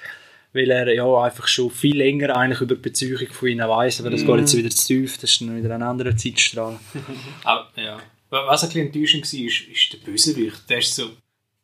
[0.55, 4.09] weil er ja einfach schon viel länger eigentlich über die Beziehung von ihnen weiss, aber
[4.09, 6.79] das geht jetzt wieder zu tief, das ist dann wieder ein anderer Zeitstrahl.
[7.43, 7.97] Aber, ja.
[8.29, 10.69] Was ein bisschen enttäuschend war, ist, ist der Bösewicht.
[10.69, 11.09] Der ist so...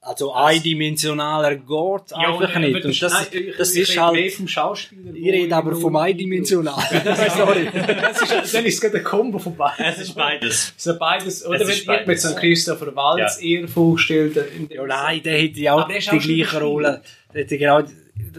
[0.03, 2.85] Also eindimensionaler geht einfach nein, nicht.
[2.85, 4.33] Und das, nein, ich- das ich ist rede mehr halt...
[4.33, 5.13] vom Schauspieler.
[5.13, 7.01] Ich rede aber vom eindimensionalen.
[7.37, 7.69] Sorry.
[7.71, 9.85] Das ist, dann ist es ein Kombo von beiden.
[9.85, 10.73] Es ist beides.
[10.77, 14.37] So beides, oder Es wenn ist ich mir so einen Christopher Waltz eher vorgestellt.
[14.57, 16.59] in dem- Ja, nein, der hätte ja auch die ist gleiche.
[16.59, 17.03] Rolle.
[17.33, 17.83] Der hätte genau...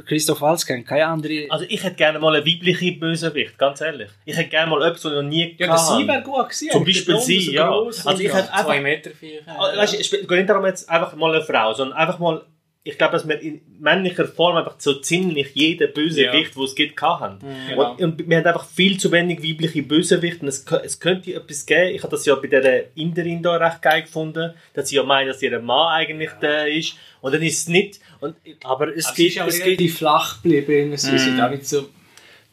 [0.07, 1.47] Christoph Waltz kennt keine andere...
[1.51, 4.09] Also ich hätte gerne mal eine weibliche Bösewicht, ganz ehrlich.
[4.24, 6.24] Ich hätte gerne mal etwas, das ich noch nie Ja, das gehabt sie wäre habe.
[6.30, 6.68] gut gewesen.
[6.72, 6.85] Zum.
[6.85, 7.70] Beispiel sie, so ja.
[7.70, 9.41] Also ich hätte einfach Zwei Meter vier.
[9.47, 12.43] Ah, Weißt du, es geht nicht darum jetzt einfach mal eine Frau, sondern einfach mal
[12.85, 17.01] ich glaube, dass wir in männlicher Form einfach so ziemlich jeden Bösewicht, wo es gibt,
[17.01, 17.39] haben.
[17.68, 17.93] Genau.
[17.93, 20.41] Und, und wir haben einfach viel zu wenig weibliche Bösewichte.
[20.41, 21.95] Und es, es könnte etwas geben.
[21.95, 25.30] Ich habe das ja bei der Inderin da recht geil gefunden, dass sie ja meint,
[25.30, 26.97] dass ihr Mann eigentlich der ist.
[27.20, 28.01] Und dann ist es nicht.
[28.20, 30.97] Und Aber es Es gibt, ist auch es gibt relativ flach geblieben.
[30.97, 31.89] Sie sind auch nicht so...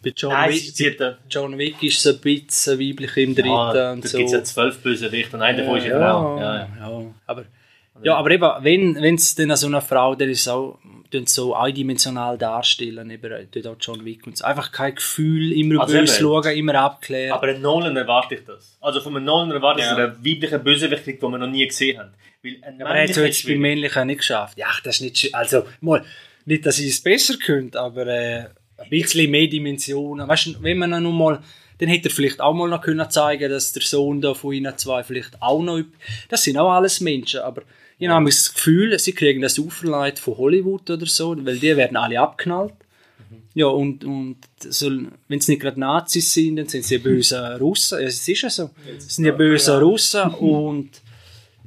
[0.03, 4.05] bei John nein, Wick, John Wick ist so ein bisschen weiblich im dritten ah, und
[4.05, 4.17] da so.
[4.17, 6.39] gibt es ja zwölf Bösewichte und einer davon ist eine Frau.
[6.39, 6.69] Ja, ja.
[6.79, 7.13] ja.
[7.25, 7.45] Aber,
[8.03, 10.79] ja, aber eben, wenn es dann so eine Frau, der ist auch
[11.25, 14.45] so eindimensional darstellen, eben tut auch John Wick und so.
[14.45, 17.31] Einfach kein Gefühl, immer Also böse schauen, immer abklären.
[17.33, 18.77] Aber einen Nolan erwarte ich das.
[18.79, 19.95] Also von einem Nolan erwarte ich, Ja.
[19.95, 22.11] einen weiblichen Bösewicht den wir noch nie gesehen haben.
[22.43, 23.59] Weil ein aber er hat es jetzt beim.
[23.59, 24.57] Männlichen nicht geschafft.
[24.57, 25.33] Ja, das ist nicht schön.
[25.33, 26.05] Also, mal,
[26.45, 28.45] nicht, dass ich es besser könnte, aber äh,
[28.77, 30.27] ein bisschen mehr Dimensionen.
[30.27, 31.39] Weißt du, wenn man ihn nun mal,
[31.79, 34.77] dann hätte er vielleicht auch mal noch können zeigen, dass der Sohn da von ihnen
[34.77, 35.81] zwei vielleicht auch noch,
[36.29, 37.63] das sind auch alles Menschen, aber
[37.97, 41.97] ich habe das Gefühl, sie kriegen das auferlegt von Hollywood oder so, weil die werden
[41.97, 42.73] alle abknallt.
[43.53, 44.89] Ja, und, und so,
[45.27, 47.99] wenn es nicht gerade Nazis sind, dann sind sie böse Russen.
[47.99, 48.69] Ja, es ist ja so.
[48.97, 50.91] Es sind ja böse Russen und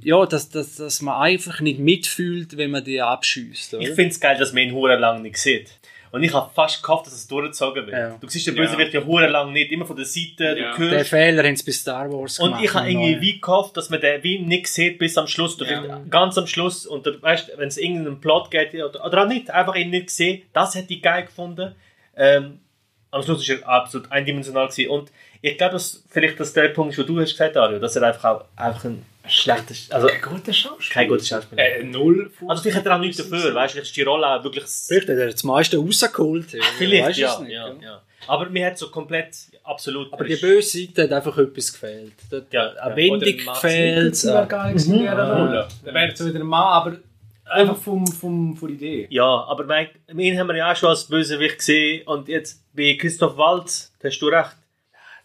[0.03, 3.75] ja, dass, dass, dass man einfach nicht mitfühlt, wenn man die abschießt.
[3.75, 5.71] Ich finde es geil, dass man ihn lang nicht sieht.
[6.13, 7.97] Und ich habe fast gehofft, dass es durchgezogen wird.
[7.97, 8.17] Ja.
[8.21, 10.77] Du siehst den Bösewicht ja hure lang nicht, immer von der Seite, Ja.
[10.77, 11.09] du Den hörst.
[11.11, 12.65] Fehler haben sie bei Star Wars Und gemacht.
[12.65, 15.57] ich habe irgendwie wie gehofft, dass man den wie nicht sieht bis am Schluss.
[15.57, 16.01] Du Ja.
[16.11, 19.51] ganz am Schluss, und der- weißt, wenn es irgendeinen Plot geht, oder, oder auch nicht,
[19.51, 20.43] einfach ihn nicht gesehen.
[20.53, 21.75] Das hätte ich geil gefunden.
[22.15, 22.61] Ähm,
[23.11, 24.91] am Schluss ist er absolut eindimensional gewesen.
[24.91, 25.11] Und
[25.41, 28.03] ich glaube, dass vielleicht das der Punkt ist, wo du hast gesagt, Dario, dass er
[28.03, 30.91] einfach auch einfach ein schlechter, also Ein guter Schauspieler.
[30.93, 31.63] kein guter Schauspieler.
[31.63, 32.31] Äh, null.
[32.49, 34.65] Also vielleicht hat er auch nichts dafür, weißt du, vielleicht ist die Rolle auch wirklich...
[34.67, 36.53] Vielleicht hat er das meiste rausgeholt.
[36.53, 36.63] ja.
[36.79, 38.03] Vielleicht, Weisst du ja, es nicht, ja, ja.
[38.29, 40.13] Aber mir hat so komplett, absolut...
[40.13, 42.13] Aber er die ist- böse Seite hat einfach etwas gefehlt.
[42.31, 42.97] Dort Ja, eine ja.
[42.97, 44.25] Wendung gefehlt.
[44.25, 45.41] wäre geil gewesen in dieser Mhm.
[45.47, 45.69] Rolle.
[45.85, 46.97] Wäre zwar wieder ein Mann, aber
[47.47, 49.07] einfach vom, vom, von der Idee.
[49.11, 52.97] Ja, aber mein, ihn haben wir ja auch schon als Bösewicht gesehen und jetzt bei
[52.99, 54.57] Christoph Waltz, da hast du recht.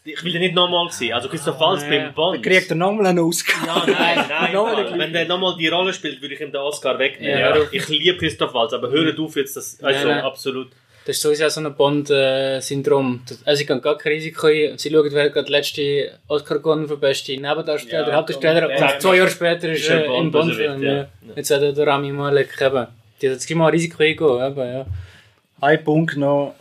[0.09, 1.13] Ich will den nicht nochmal sehen.
[1.13, 2.43] Also Christoph Waltz beim Dann Bond.
[2.43, 3.65] kriegt er nochmal einen Oscar.
[3.65, 4.53] ja, nein, nein.
[4.89, 4.99] Mann.
[4.99, 7.39] Wenn der nochmal die Rolle spielt, würde ich ihm den Oscar wegnehmen.
[7.39, 7.55] Ja.
[7.71, 10.23] Ich liebe Christoph Waltz, aber hört auf jetzt, das, also Nein, nein.
[10.25, 10.69] absolut.
[11.05, 13.21] Das ist sowieso so ein Bond-Syndrom.
[13.45, 14.77] Also, sie gehen gar kein Risiko ein.
[14.77, 18.69] Sie schauen, wer gerade die letzte Oscar gewonnen für beste Nebendarsteller, Ja, Hauptdarsteller.
[18.69, 20.83] Und zwei Jahre später ist er im Bond-Bösewicht, Bond-Film.
[20.83, 20.93] ja.
[20.95, 21.07] Ja.
[21.35, 22.87] Jetzt hat er Rami Malek eben.
[23.21, 24.51] Die hat jetzt gleich mal ein Risiko eingehen.
[24.51, 24.85] Eben, ja.
[25.61, 26.55] Ein Punkt noch,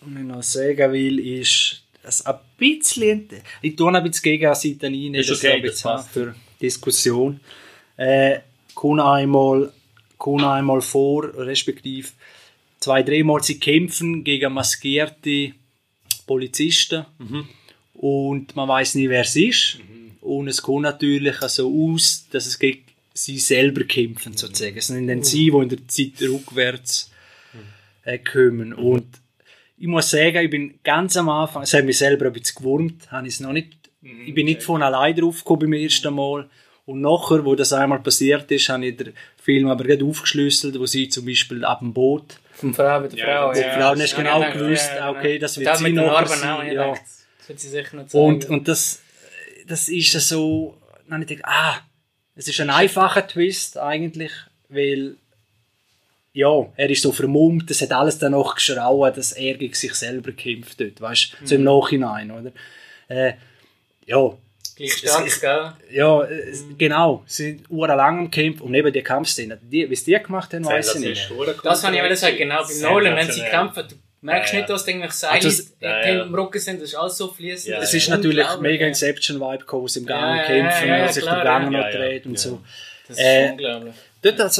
[0.00, 1.82] den ich noch sagen will, ist,
[2.26, 3.28] ein bisschen,
[3.62, 6.10] ich tue ein bisschen Gegenseite rein, Ist das okay, ein das bisschen passt.
[6.10, 7.40] für Diskussion.
[7.96, 8.40] Äh,
[8.74, 9.72] kommt einmal,
[10.16, 12.08] kommt einmal vor, respektive
[12.80, 15.52] zwei, dreimal sie kämpfen gegen maskierte
[16.26, 17.04] Polizisten
[17.94, 19.78] und man weiß nie, wer es ist.
[20.20, 22.82] Und es kommt natürlich so aus, dass es gegen
[23.14, 24.76] sie selber kämpfen, sozusagen.
[24.76, 27.10] Es sind dann sie, die in der Zeit rückwärts
[28.04, 28.72] äh, kommen.
[28.72, 29.06] Und
[29.78, 33.10] ich muss sagen, ich bin ganz am Anfang, es hat mich selber ein bisschen gewurmt,
[33.10, 36.48] habe ich es noch nicht, ich bin nicht von allein drauf gekommen beim ersten Mal.
[36.86, 40.86] Und nachher, wo das einmal passiert ist, habe ich den Film aber gerade aufgeschlüsselt, wo
[40.86, 43.52] sie zum Beispiel ab dem Boot, Vom Frau mit der Ja, Frau.
[43.52, 46.28] die die Frau das hast hab genau gedacht, gewusst, ja, okay, das wird sie Narben
[46.28, 46.88] sein, ja.
[46.90, 48.24] das wird sie sicher noch zeigen.
[48.24, 49.02] Und, und das,
[49.66, 51.76] das ist ja so, dann habe ich gedacht, ah,
[52.34, 54.32] es ist ein einfacher Twist eigentlich,
[54.70, 55.16] weil,
[56.38, 60.32] ja, er ist so vermummt, es hat alles danach geschrauen, dass er gegen sich selber
[60.32, 62.52] kämpft dort, weißt du, so im Nachhinein, oder?
[63.08, 63.32] Äh,
[64.06, 64.32] ja,
[64.76, 65.72] Gleich stark, gell?
[65.90, 70.12] ja, äh, genau, sie sind urlang am Kämpfen und neben die Kampfszene, die, wie sie
[70.14, 71.30] die gemacht haben, weiß ich nicht.
[71.64, 72.62] Das habe ich wollte sagen, genau.
[72.62, 76.00] Bei Nolan, wenn sie kämpfen, du merkst Ja, nicht, dass irgendwelche Seile Also es- ja,
[76.22, 77.74] im Rücken sind, das ist alles so fließend.
[77.74, 77.98] Ja, Es ja.
[77.98, 78.86] ist natürlich mega.
[78.86, 81.70] Inception-Vibe gekommen, dem Gang Ja, kämpfen, ja, ja, sich klar, der Gang ja.
[81.70, 82.38] noch Ja, ja, dreht und ja.
[82.38, 82.60] so.
[83.08, 83.94] Das ist Äh, unglaublich.
[84.22, 84.52] Dort hat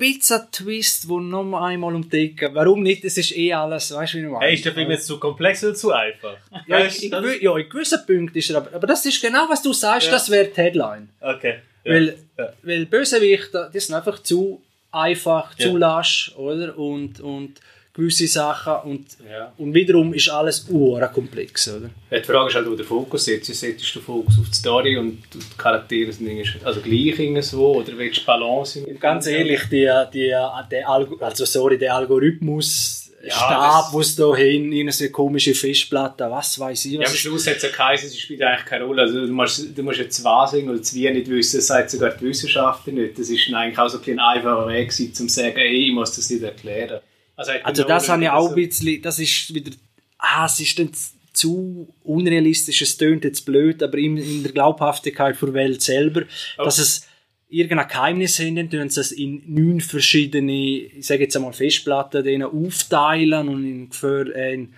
[0.00, 2.50] so ein bisschen Twist, wo noch einmal um die Ecke.
[2.54, 3.04] Warum nicht?
[3.04, 4.44] Es ist eh alles, weißt du, wie ich meine?
[4.44, 6.36] Hey, ist der Film jetzt zu komplex oder zu einfach?
[6.66, 9.60] ja, das- gewi- ja, in gewissen Punkten ist er aber, aber das ist genau, was
[9.62, 10.12] du sagst, Ja.
[10.12, 11.08] das wäre die Headline.
[11.20, 11.56] Okay.
[11.84, 11.94] Ja.
[11.94, 12.52] Weil, Ja.
[12.62, 16.78] weil Bösewichter, die sind einfach zu einfach, zu lasch, oder?
[16.78, 17.54] Und, und
[17.98, 19.52] gewisse Sachen und, Ja.
[19.58, 20.66] und wiederum ist alles
[21.12, 21.90] komplex, oder?
[22.10, 23.52] Die Frage ist halt, wo der Fokus setzt.
[23.54, 27.96] Setzt du Fokus auf die Story und die Charaktere sind irgendwie also gleich irgendwo oder
[27.98, 28.80] willst du Balance?
[28.80, 30.32] in- Ganz ehrlich, die, die,
[30.70, 35.10] der, Algo, also sorry, der Algorithmus, Ja, Stab, das- wo es da hin, in eine
[35.10, 38.16] komische Festplatte, was weiß ich, Ja, was am es- Schluss hat es ja geheißen, es
[38.18, 39.02] spielt eigentlich keine Rolle.
[39.02, 42.24] Also, du, musst, du musst jetzt was oder zwei nicht wissen, das sagt sogar die
[42.26, 43.18] Wissenschaftler nicht.
[43.18, 46.14] Das ist dann eigentlich auch so ein einfacher Weg, um zu sagen, ey, ich muss
[46.14, 47.00] das nicht erklären.
[47.38, 49.70] Also, Also das habe ich auch ein bisschen, das ist wieder,
[50.18, 50.90] ah, es ist dann
[51.32, 56.22] zu unrealistisch, es tönt jetzt blöd, aber in, in der Glaubhaftigkeit der Welt selber,
[56.58, 56.64] Oh.
[56.64, 57.06] dass es
[57.48, 62.42] irgendein Geheimnis dann tun sie es in neun verschiedene, ich sage jetzt einmal Festplatten, denen
[62.42, 64.74] aufteilen und in, äh, in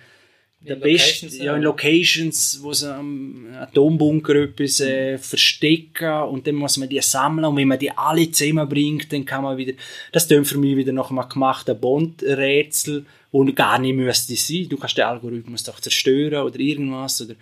[0.63, 1.61] der besten, Locations, ja, in.
[1.63, 7.55] Locations, wo sie am Atombunker etwas äh, verstecken und dann muss man die sammeln und
[7.55, 9.73] wenn man die alle zusammenbringt, dann kann man wieder,
[10.11, 14.67] das tönt für mich wieder nach einem gemachten Bond-Rätsel, wo gar nicht müsste sein.
[14.69, 17.35] Du kannst den Algorithmus doch zerstören oder irgendwas oder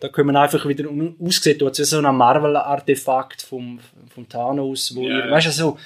[0.00, 0.88] da können wir einfach wieder
[1.20, 3.80] ausgesehen, du hast so ein Marvel-Artefakt vom,
[4.14, 5.78] vom Thanos, wo Ja, ihr, weißt du, so,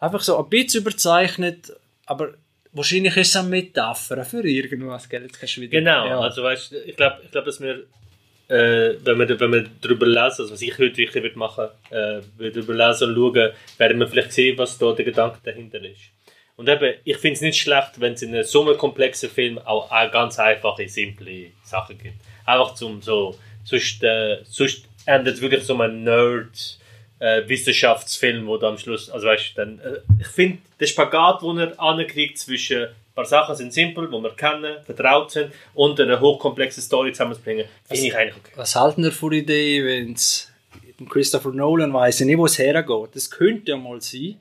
[0.00, 1.72] einfach so ein bisschen überzeichnet,
[2.06, 2.34] aber
[2.78, 5.22] wahrscheinlich ist es eine Metapher für irgendwas, gell?
[5.22, 6.20] Jetzt kannst du wieder, Genau, ja.
[6.20, 7.84] also weißt, ich glaube, ich glaub, dass wir,
[8.48, 12.22] äh, wenn wir, wenn wir darüber lesen, also was ich heute wirklich würde machen, äh,
[12.38, 16.10] würde darüber lesen und schauen, werden wir vielleicht sehen, was da der Gedanke dahinter ist.
[16.56, 19.58] Und eben, ich finde es nicht schlecht, wenn es in einem so einem komplexen Film
[19.58, 22.16] auch, ganz einfache, simple Sachen gibt.
[22.46, 26.78] Einfach zum so, sonst, äh, sonst endet wirklich so ein Nerd,
[27.20, 31.42] äh, Wissenschaftsfilm, wo du am Schluss, also weißt du, dann, äh, ich finde, der Spagat,
[31.42, 36.00] den er ankriegt zwischen ein paar Sachen sind simpel, die wir kennen, vertraut sind, und
[36.00, 38.52] eine hochkomplexe Story zusammenzubringen, finde ich eigentlich okay.
[38.54, 40.52] Was halten von der Idee, wenn es
[41.08, 43.10] Christopher Nolan weiß nicht, wo es hergeht?
[43.14, 44.36] Das könnte ja mal sein.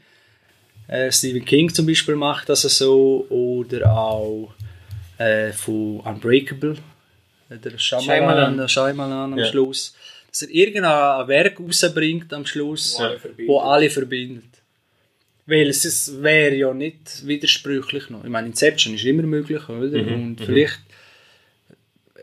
[0.87, 4.53] Äh, Stephen King zum Beispiel macht das so oder auch
[5.17, 6.75] äh, von Unbreakable,
[7.49, 8.57] äh, der Shyamalan, Shyamalan.
[8.57, 9.45] der Shyamalan am Ja.
[9.45, 9.95] Schluss.
[10.39, 13.47] Dass er irgendein Werk rausbringt am Schluss, Wo alle verbindet.
[13.47, 14.43] wo alle verbindet.
[15.47, 18.23] Weil es ist- wäre ja nicht widersprüchlich noch.
[18.23, 19.97] Ich meine, Inception ist immer möglich, oder?
[19.97, 20.79] Und vielleicht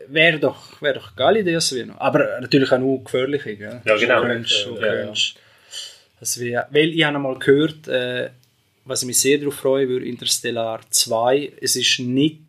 [0.07, 1.99] wäre doch, wäre doch eine geile Idee, das wäre noch.
[1.99, 3.81] Aber natürlich auch nur gefährliche, gell?
[3.83, 4.21] Ja, genau.
[4.21, 5.13] Du könntest, du Ja,
[6.21, 8.29] das wäre, weil ich habe einmal gehört, äh,
[8.85, 12.39] was ich mich sehr darauf freue, würde Interstellar 2, es ist nicht,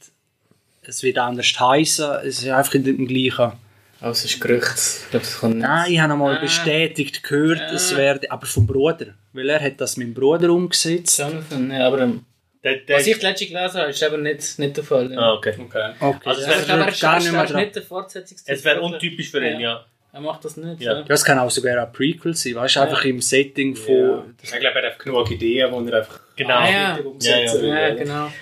[0.83, 3.53] es wird anders heißen, es ist einfach in dem gleichen.
[4.01, 4.75] Aber es ist Gerücht.
[5.05, 5.63] Ich glaube, es kommt nicht.
[5.67, 6.41] Nein, ich habe einmal Ah.
[6.41, 11.19] bestätigt gehört, es werde, aber vom Bruder, weil er hat das mit dem Bruder umgesetzt.
[11.19, 12.25] Jonathan, ja, aber ähm,
[12.63, 15.11] Der, der was ich letztens gelesen habe, ist eben nicht, nicht der Fall.
[15.13, 15.19] Ja.
[15.19, 15.55] ah, okay.
[15.59, 15.93] Okay.
[16.01, 18.59] Okay, Also es das wäre- gar nicht mehr nicht der Fortsetzungstitel.
[18.59, 19.85] Es wäre untypisch für ihn, ja.
[20.13, 20.81] Er macht das nicht.
[20.81, 20.93] Ja.
[20.95, 20.99] Ja.
[21.01, 23.95] Ja, es kann auch sogar ein Prequel sein, weißt du, einfach im Setting von...
[23.95, 24.25] Ja.
[24.43, 26.55] Ich glaube, er hat genug Ideen, die er einfach Genau.
[26.55, 26.97] Ah, ja.
[27.05, 27.69] umsetzen will.
[27.69, 28.33] Ja, genau.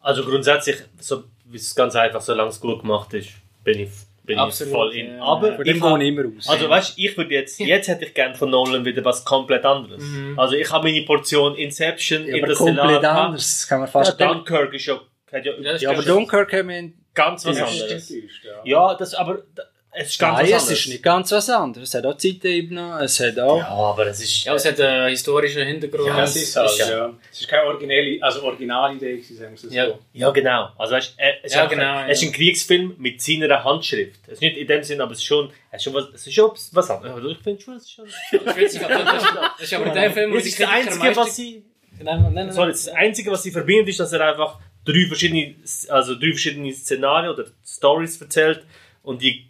[0.00, 3.28] Also grundsätzlich, so, wie es ganz einfach, solange es gut gemacht ist,
[3.64, 3.90] bin ich,
[4.26, 5.16] bin Absolut, ich voll in.
[5.16, 5.22] ja.
[5.22, 6.48] Aber Von ich ich immer aus.
[6.48, 9.64] Also weißt du, ich würde jetzt, jetzt hätte ich gern von Nolan wieder was komplett
[9.64, 10.02] anderes.
[10.36, 13.18] Also ich habe meine Portion Inception, ja, aber Interstellar komplett gehabt.
[13.26, 14.20] anders, das kann man Ja, fast...
[14.20, 15.00] Dunkirk ist ja,
[15.32, 16.02] hat ja, Ja, das Ja, aber.
[16.02, 16.90] Dunkirk haben wir...
[17.14, 18.10] ganz was Ja, anderes.
[18.10, 18.52] Ja.
[18.64, 19.62] Ja, das, aber da-
[19.98, 21.88] es ist ganz Nein, was es ist nicht ganz was anderes.
[21.88, 23.58] Es hat auch Zeitebene, es hat auch...
[23.58, 24.44] Ja, aber es ist...
[24.44, 26.08] Ja, es hat einen historischen Hintergrund.
[26.08, 26.90] Ja, es ist halt, ja.
[26.90, 27.14] ja.
[27.32, 29.68] Es ist keine originelle, also Originalidee, gewesen, sagen wir es so.
[29.70, 29.88] Ja.
[30.12, 30.68] Ja, genau.
[30.76, 31.00] Also, äh,
[31.42, 32.28] es, Ja, ist genau, einfach- es ist ja.
[32.28, 34.20] ein Kriegsfilm mit seiner Handschrift.
[34.26, 36.26] Es ist nicht in dem Sinn, aber es ist schon, es ist schon was, es
[36.26, 37.14] ist schon was anderes.
[37.14, 38.04] Also, ich finde schon, es ist schon.
[38.04, 41.64] Nicht, ob das, das ist aber der Film, wo Das ist das Einzige, was sie,
[41.98, 45.54] Nein, nein, nein, sorry, das Einzige, was sie verbindet, ist, dass er einfach drei verschiedene,
[45.88, 48.64] also drei verschiedene Szenarien oder Stories erzählt
[49.02, 49.46] und die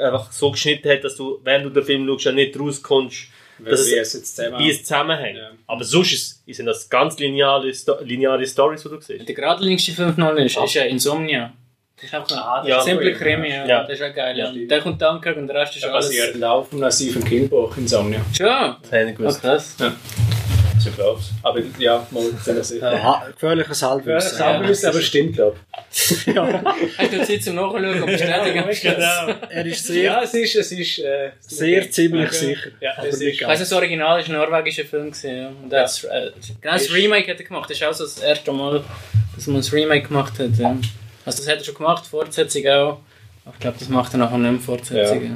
[0.00, 3.28] einfach so geschnitten hat, dass du, während du den Film schaust, ja nicht rauskommst,
[3.64, 4.58] dass wie es, es jetzt zusammen...
[4.60, 5.38] wie es zusammenhängt.
[5.38, 5.50] Ja.
[5.66, 9.28] Aber sonst ist, sind das ganz lineare, Sto- lineare Stories, die du siehst.
[9.28, 11.52] Der geradlinigste Film von Nolan ist, ist ja Insomnia.
[11.96, 12.78] Das ist einfach Ah, ein das Ja.
[12.78, 13.48] ist simpler cool, Krimi.
[13.48, 13.66] Ja.
[13.66, 13.82] Ja.
[13.82, 14.38] Das ist auch geil.
[14.38, 14.52] Ja.
[14.52, 16.06] Der kommt Dunkirk und der Rest ist Der alles...
[16.06, 18.20] basiert auf einem Stephen King-Buch, Insomnia.
[18.36, 18.46] Schon?
[18.46, 19.40] Das hätte ich gewusst.
[19.42, 19.76] Oh, krass.
[20.78, 21.30] So glaub's.
[21.42, 22.22] Aber ja, mal.
[22.24, 24.30] Äh, ha- gefährliches Ja, Halbwissen.
[24.30, 25.56] das haben wir wissen, aber es stimmt, glaube
[25.90, 28.64] Hast du Zeit zum Nachschauen und bestätigen?
[28.82, 29.34] Genau.
[29.50, 29.82] Er ist ich.
[29.82, 30.98] sehr, Ja, es ist, es ist...
[31.00, 32.36] Äh, sehr ziemlich Okay.
[32.54, 32.70] sicher.
[32.80, 35.10] Ja, aber es nicht ist- Ich weiss, das Original ist ein norwegischer Film.
[35.10, 35.48] Gewesen, ja.
[35.48, 37.70] Und er hat's, äh, genau das Remake hat er gemacht.
[37.70, 38.82] Das ist auch so das erste Mal,
[39.34, 40.56] dass man ein Remake gemacht hat.
[40.58, 40.76] Ja.
[41.24, 43.00] Also das hat er schon gemacht, Fortsetzung auch.
[43.44, 45.22] Aber ich glaube, das macht er nachher nicht mehr Fortsetzung.
[45.24, 45.30] Ja.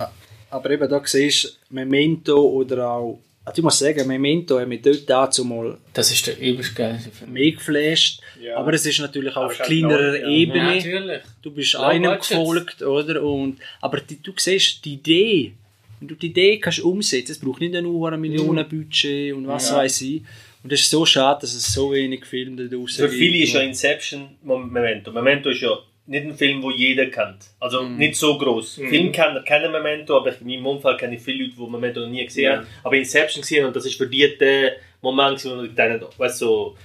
[0.00, 0.10] Ja.
[0.50, 3.18] Aber eben, da siehst du Memento oder auch...
[3.48, 7.10] Also ich muss sagen, Memento hat mich dort dazu mal Das ist der übelst geilste
[7.10, 7.32] Film.
[7.32, 8.20] mehr geflasht.
[8.40, 8.56] Ja.
[8.56, 10.28] Aber es ist natürlich auch Aber auf kleinerer ja.
[10.28, 10.78] Ebene.
[10.78, 11.20] Ja.
[11.42, 12.28] Du bist Low einem budget.
[12.28, 13.22] gefolgt, oder?
[13.22, 15.52] Und, aber die, du siehst die Idee.
[16.00, 19.76] Wenn du die Idee kannst umsetzen, es braucht nicht nur ein Millionenbudget und was Ja.
[19.78, 20.22] weiß ich.
[20.62, 23.52] Und es ist so schade, dass es so wenig Filme da draussen Für viele ist
[23.52, 23.70] ja gibt.
[23.70, 25.10] Inception Memento.
[25.12, 25.70] Memento ist ja
[26.08, 27.38] nicht ein Film, den jeder kennt.
[27.60, 27.96] Also Mhm.
[27.98, 28.74] nicht so groß.
[28.76, 32.24] Filmkenner kennen Memento, aber in meinem Umfeld kenne ich viele Leute, die Memento noch nie
[32.24, 32.66] gesehen haben.
[32.82, 36.76] Aber Inception gesehen und das ist für die der Moment, wo ich denen, weißt, so,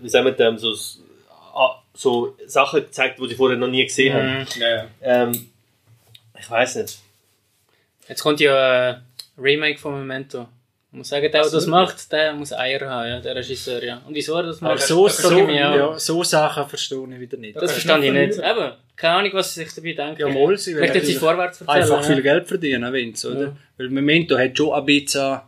[0.00, 0.74] wie sagen wir dem, so,
[1.54, 4.38] ah, so Sachen gezeigt, die sie vorher noch nie gesehen haben.
[4.40, 4.46] Mhm.
[4.60, 4.86] Ja, ja.
[5.02, 5.32] Ähm,
[6.40, 6.98] ich weiß nicht.
[8.08, 9.02] Jetzt kommt ja ein
[9.38, 10.48] Remake von Memento.
[10.92, 13.82] Ich muss sagen, der, der das macht, der muss Eier haben, ja, der Regisseur.
[13.82, 14.02] Ja.
[14.06, 17.38] Und wieso er das Aber macht, so, das so, ja, so Sachen verstehe ich wieder
[17.38, 17.56] nicht.
[17.56, 18.38] Das verstehe ich nicht.
[18.38, 20.20] Eben, keine Ahnung, was sie sich dabei denken.
[20.20, 21.82] Ja, mal, sie Vielleicht werden hat sie vorwärts erzählen.
[21.82, 22.02] Einfach ja.
[22.02, 23.40] viel Geld verdienen, wenn's, oder?
[23.40, 23.56] Ja.
[23.78, 25.40] Weil Memento hat schon ein bisschen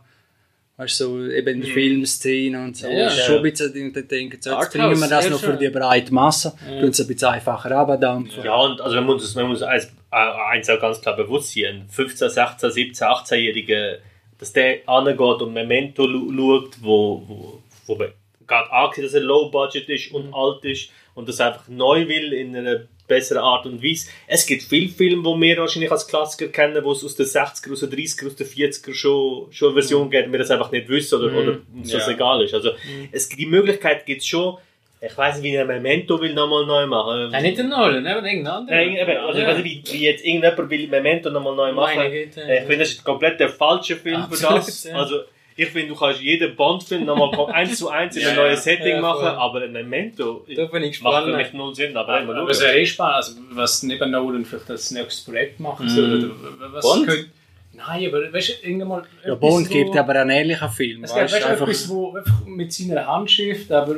[0.77, 2.89] Weißt du, so eben in der Filmszene und so.
[2.89, 3.05] Ja.
[3.05, 5.69] Das ist schon ein bisschen, da denken sie, jetzt bringen wir das noch für die
[5.69, 8.43] breite Masse, tun es ein bisschen einfacher abdampfen.
[8.43, 10.15] Ja, und also man muss, man muss eins, äh,
[10.51, 11.83] eins auch ganz klar bewusst sein.
[11.83, 13.99] Ein 15, 16, 17, 18-Jähriger,
[14.39, 18.09] dass der angeht und Memento schaut, wo, wo, wo man
[18.47, 22.33] gerade angesehen, dass er low budget ist und alt ist und das einfach neu will
[22.33, 24.09] in einer besseren Art und Weise.
[24.27, 27.71] Es gibt viele Filme, die wir wahrscheinlich als Klassiker kennen, wo es aus den 60er,
[27.71, 30.89] aus den 30er, aus den 40er schon, schon eine Version gibt, wir das einfach nicht
[30.89, 32.13] wissen oder, oder uns das Ja.
[32.13, 32.53] egal ist.
[32.53, 32.71] Also
[33.11, 34.57] es, die Möglichkeit gibt es schon.
[35.05, 37.29] Ich weiß nicht, wie ein Memento will nochmal neu machen.
[37.31, 38.75] Nein, nicht der Nolan, aber irgendein anderer.
[38.77, 41.97] Nein, eben, also ich weiß nicht, wie, wie jetzt irgendjemand will Memento nochmal neu machen.
[41.97, 42.41] Meine Güte.
[42.41, 44.83] Äh, Ich finde, das ist komplett der falsche Film Absolut, für das.
[44.85, 44.95] ja.
[44.95, 45.19] Also,
[45.57, 48.73] ich finde, du kannst jeden Bond-Film nochmal eins zu eins in Ja, ein neues ja.
[48.73, 51.95] Setting Ja, machen, aber ein Memento Da bin ich macht für mich null Sinn.
[51.95, 55.87] Aber, Aber es wäre eh spannend, also, was neben Nolan vielleicht als nächstes Projekt machen
[55.87, 56.31] soll.
[56.73, 57.07] Was Bond?
[57.07, 57.29] könnte-
[57.73, 59.03] Nein, aber weißt du, irgendwann mal.
[59.25, 61.03] Ja, Bond wo- gibt aber einen ähnlichen Film.
[61.03, 63.95] Es gibt Weißt, weißt, etwas, wo einfach mit seiner Handschrift, aber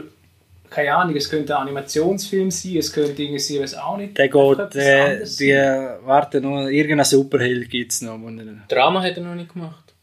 [0.70, 4.18] keine Ahnung, es könnte ein Animationsfilm sein, es könnte irgendwie, ich weiß auch nicht.
[4.18, 5.98] der geht, anderes die, sein.
[6.04, 8.20] warte noch, irgendein Superheld gibt es noch.
[8.68, 9.94] Drama hat er noch nicht gemacht.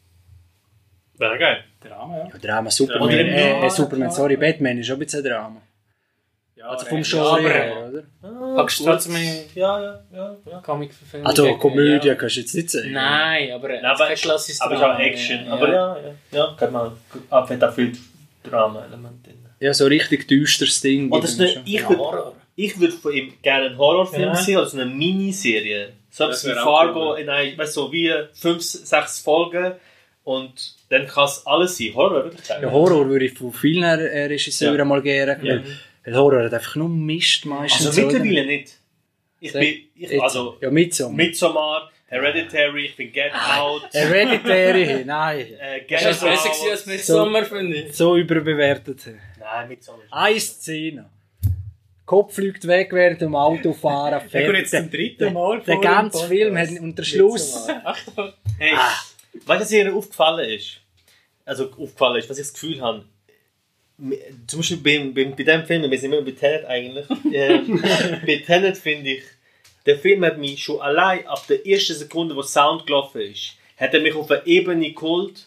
[1.17, 1.65] Wäre geil.
[1.81, 2.25] Drama, ja.
[2.33, 5.63] Ja, Drama, Superman, im äh, äh, Superman, sorry, Batman ist auch ein bisschen ein Drama.
[6.57, 8.57] ja Also vom Genre aber- her, oder?
[8.57, 9.17] Packst du trotzdem
[9.55, 10.37] Ja, ja, ja.
[10.51, 10.59] ja.
[10.61, 11.27] Comic-Verfilmung?
[11.27, 12.15] Also Komödie ja.
[12.15, 12.93] kannst du jetzt nicht sagen.
[12.93, 15.05] Nein, aber es ist aber- kein klassisches Aber es ist auch Drama.
[15.05, 15.49] Action.
[15.49, 16.93] Aber ja, ja, ja, kann man.
[17.31, 17.93] Aber auch viel
[18.43, 19.44] Drama-Elemente drin.
[19.61, 21.11] Ja, so richtig düsteres Ding.
[21.11, 24.35] Und das ist eine, ich würde ich würd von ihm gerne einen Horrorfilm Ja.
[24.37, 25.93] sehen, also eine Miniserie.
[26.11, 27.19] So etwas wie Fargo, cool.
[27.19, 29.73] in ein, weißt, so wie fünf, sechs Folgen
[30.23, 31.93] und dann kann es alles sein.
[31.95, 32.49] Horror, wirklich.
[32.49, 34.85] Ja, Horror würde ich von vielen äh, Regisseuren Ja.
[34.85, 35.39] mal gerne.
[35.43, 35.65] Weil,
[36.05, 37.87] weil Horror hat einfach nur Mist meistens.
[37.89, 38.13] Also oder?
[38.21, 38.75] mittlerweile nicht.
[39.41, 41.17] Ich Sag- bin, ich, also ja, Midsommar.
[41.17, 45.47] Midsommar, Hereditary, ich bin Get Out, Hereditary, nein.
[45.61, 46.31] äh, Get Das ist Out.
[46.31, 47.93] besser als Midsommar, finde ich.
[47.97, 49.01] So überbewertet.
[49.45, 50.01] Nein, Midsommar.
[50.05, 51.11] ist- Eine Szene.
[52.07, 54.23] Kopf fliegt weg während dem Autofahren.
[54.25, 54.47] Ich Fertig.
[54.47, 57.67] komme jetzt zum dritten Mal Der ganze Film hat unter Schluss.
[57.85, 58.33] Achtung.
[58.59, 60.81] Hey, weißt du, was mir aufgefallen ist?
[61.47, 63.05] Also aufgefallen ist, was ich das Gefühl habe.
[64.47, 67.07] Zum Beispiel beim, beim, bei diesem Film, wir sind immer bei Tenet eigentlich.
[67.33, 67.81] ähm,
[68.27, 69.23] bei Tenet finde ich,
[69.87, 73.95] der Film hat mich schon allein ab der ersten Sekunde, wo Sound gelaufen ist, hat
[73.95, 75.47] er mich auf eine Ebene geholt,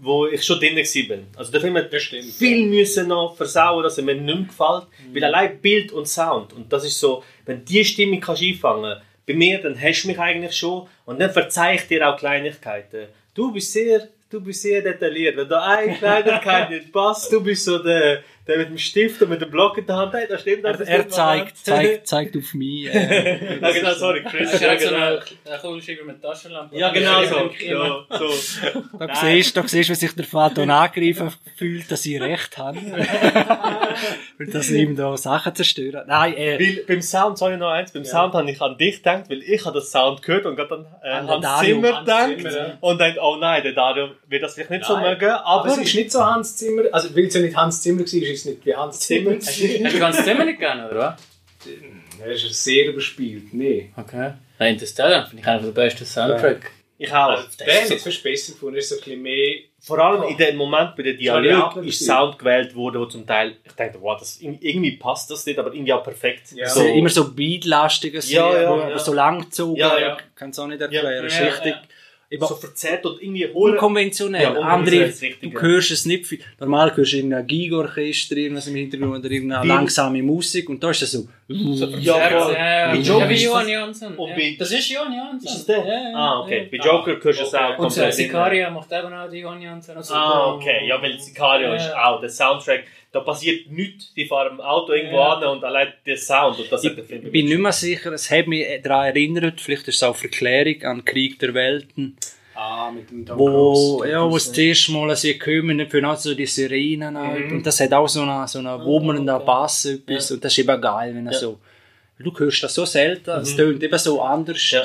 [0.00, 1.18] wo ich schon drin war.
[1.36, 4.46] Also der Film hat Das stimmt, viel müssen noch versauen, dass er mir nicht mehr
[4.46, 4.86] gefällt.
[5.12, 9.34] Weil allein Bild und Sound, und das ist so, wenn die Stimmung kannst einfangen bei
[9.34, 13.08] mir, dann hast du mich eigentlich schon und dann verzeih ich dir auch Kleinigkeiten.
[13.34, 15.36] Du bist sehr, du bist sehr detailliert.
[15.36, 19.28] Wenn da eine Kleinigkeit nicht passt, du bist so der, der mit dem Stift und
[19.28, 20.64] mit dem Block in der Hand, hey, das stimmt.
[20.64, 22.92] Er, das er zeigt, zeigt, zeigt auf mich.
[22.92, 24.50] Äh, ja, genau, sorry, Chris.
[24.50, 24.96] Das Ja, so genau.
[24.96, 26.76] eine, eine Kugelschreiber mit Taschenlampe.
[26.76, 27.50] Ja, genau so.
[27.60, 28.78] Ja, so.
[28.98, 29.16] da, Nein.
[29.20, 32.78] siehst, da siehst du, wie sich der Vater angegriffen fühlt, dass ich recht habe.
[34.38, 36.04] Und dass ihm da Sachen zerstören.
[36.06, 39.24] Nein, äh, Weil beim Sound, sorry noch eins, beim Sound habe ich an dich gedacht,
[39.28, 41.60] weil ich habe das Sound gehört und gerade an, äh, An Hans.
[41.60, 42.78] Zimmer gedacht ja.
[42.80, 45.12] und denkt, oh nein, der Dario wird das vielleicht nicht so Nein.
[45.12, 47.82] mögen, Aber aber es ist nicht so Hans Zimmer, also weil es ja nicht Hans
[47.82, 48.06] Zimmer war,
[48.38, 49.36] ist nicht wie Hans Zimmer.
[49.36, 51.22] Hast du hast du ganz Zimmer nicht gerne, oder was?
[52.20, 53.92] Er ist sehr überspielt, nee.
[53.96, 54.32] Okay.
[54.58, 56.70] Nein, Interstellar finde ich einer der besten Soundtrack.
[56.98, 57.30] ich auch.
[57.30, 59.56] Also, der hat jetzt fast besser gefunden, er ist so ein bisschen mehr...
[59.80, 62.04] Vor allem in dem Moment bei der Dialog ist.
[62.04, 65.72] Sound gewählt worden, wo zum Teil, ich dachte, wow, das, irgendwie passt das nicht, aber
[65.72, 66.52] irgendwie auch perfekt.
[66.52, 66.68] Ja.
[66.68, 68.98] so, immer so beatlastiges, Ja, ja, aber ja.
[68.98, 69.76] so lang gezogen.
[69.78, 70.16] Ja, ja.
[70.34, 71.06] Kann es auch nicht erklären.
[71.06, 71.74] Ja, ist ja, richtig.
[72.30, 73.70] Eben so verzerrt und irgendwie hohl.
[73.72, 74.42] unkonventionell.
[74.42, 75.60] Ja, unkonventionell Andere, du ja.
[75.62, 76.40] hörst es nicht viel.
[76.60, 80.90] Normal hörst du irgendein Giga-Orchester, irgendwas im Hintergrund oder irgendeine Wie- langsame Musik und da
[80.90, 81.26] ist es so.
[81.48, 82.00] Ja, voll.
[82.02, 84.16] sehr- Bei ja, Joker wie ist Johan das- Jansson.
[84.18, 84.36] Ja.
[84.58, 85.56] Das ist Johan Jansson.
[85.56, 85.78] Ist der?
[85.78, 86.68] Ja, ja, ah, okay.
[86.70, 86.78] ja.
[86.78, 88.14] Bei Joker hörst du es auch Und komplett.
[88.14, 89.96] Sicaria macht eben auch die Johan Jansson.
[89.96, 90.86] Also, Ah, okay.
[90.86, 91.76] Ja, weil Sicario Ja.
[91.76, 92.84] ist auch der Soundtrack.
[93.10, 94.12] Da passiert nichts.
[94.14, 95.34] Die fahren im Auto irgendwo Ja.
[95.34, 96.58] an und allein der Sound.
[96.58, 99.60] Und das Ich hat der Film bin nicht mehr sicher, es hat mich daran erinnert,
[99.60, 102.16] vielleicht ist es auch Verklärung an Krieg der Welten,
[102.54, 104.10] Ah, mit dem Tom wo, Cruise.
[104.12, 107.46] ja, wo es das erste Mal sie kommen, für so die Sirenen halt.
[107.46, 107.56] Mhm.
[107.58, 109.44] und das hat auch so einen so einen wummernden okay.
[109.46, 111.38] Bass etwas, und das ist eben geil, wenn er Ja.
[111.38, 111.60] so,
[112.18, 113.56] du hörst das so selten, es Mhm.
[113.56, 114.70] tönt eben so anders.
[114.70, 114.82] Ja.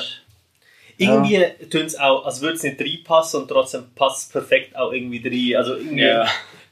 [0.96, 4.92] Irgendwie tun es auch, als würde es nicht reinpassen und trotzdem passt es perfekt auch
[4.92, 5.58] irgendwie rein.
[5.58, 6.04] Also irgendwie.
[6.04, 6.26] Ja.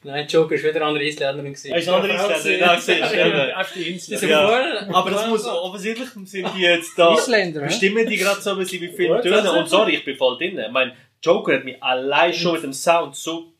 [0.05, 1.55] Nein, Joker ist wieder eine andere Isländerin.
[1.65, 3.55] Er ist eine andere Isländerin, ja, gesehen.
[3.55, 4.29] Auf die Insel.
[4.29, 4.87] Ja.
[4.93, 7.15] Aber das muss, offensichtlich sind die jetzt da.
[7.15, 7.61] Isländer?
[7.61, 9.35] Bestimmen die gerade so ein bisschen wie Film Gut, tönen.
[9.37, 10.59] also- Und sorry, ich bin voll drin.
[10.59, 10.93] Ich mein,
[11.23, 13.53] Joker hat mich allein schon mit dem Sound so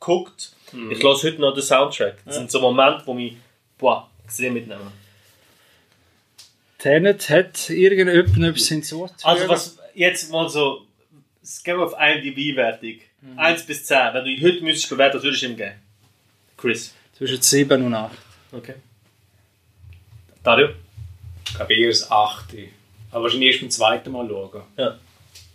[0.00, 0.52] geguckt.
[0.90, 2.16] Ich lasse heute noch den Soundtrack.
[2.24, 3.36] Das sind so Momente, wo mich,
[3.78, 4.90] boah, extrem mitnehmen.
[6.78, 9.14] Tenet hat irgendjemand etwas hinzuzufügen?
[9.22, 10.86] Also was, jetzt mal so,
[11.42, 13.00] es geht auf IMDb-Wertung.
[13.36, 13.98] 1 bis 10.
[14.12, 15.74] Wenn du ihn heute müsstest bewerten, was würdest du ihm geben?
[16.56, 16.94] Chris.
[17.16, 18.16] Zwischen 7 und 8.
[18.52, 18.74] Okay.
[20.42, 20.68] Dario?
[21.46, 22.44] Ich glaube eher das 8.
[23.10, 24.62] Aber wahrscheinlich erst beim zweiten Mal schauen.
[24.76, 24.98] Ja.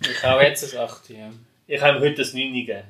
[0.02, 1.10] Ich habe jetzt ein 8.
[1.10, 1.30] Ja.
[1.68, 2.84] Ich habe ihm heute das 9 gegeben.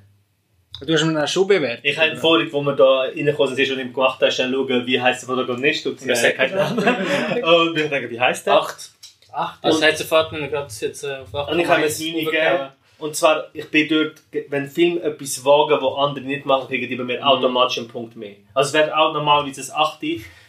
[0.81, 1.83] Du hast mir dann schon bewertet.
[1.83, 5.01] Ich habe vorhin, wo wir da reingekommen sind, schon ihm gemacht hast, dann schauen, wie
[5.01, 6.81] heißt der Protagonist und Ja, äh, kein Name.
[7.45, 8.53] Und ich denke, wie heißt der?
[8.53, 8.91] 8.
[9.31, 9.59] 8.
[9.65, 11.51] Das hat sofort gerade jetzt äh, auf 8.
[11.51, 12.69] Und ich habe mir das 9 gegeben.
[12.99, 16.95] Und zwar, ich bin dort, wenn Film etwas wagen, was andere nicht machen, kriegen die
[16.95, 18.35] bei mir automatisch einen Punkt mehr.
[18.53, 20.01] Also es wäre auch normalerweise ein 8,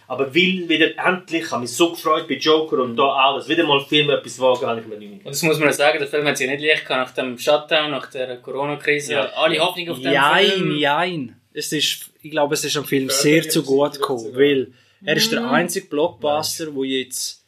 [0.09, 3.49] aber weil wieder endlich, ich habe mich so gefreut bei Joker und da auch, dass
[3.49, 5.21] wieder mal Film etwas wagen, habe ich mir 9 gegeben.
[5.25, 7.39] Und das muss man ja sagen, der Film hat sich nicht leicht gehabt nach dem
[7.39, 9.13] Shutdown, nach der Corona-Krise.
[9.13, 9.27] Ja.
[9.37, 10.77] Alle Hoffnung auf den Jein, Film.
[10.77, 11.41] jein.
[11.53, 14.73] Es ist, ich glaube, es ist am Film sehr zu gut gekommen, weil
[15.05, 17.45] er ist der einzige Blockbuster, wo jetzt,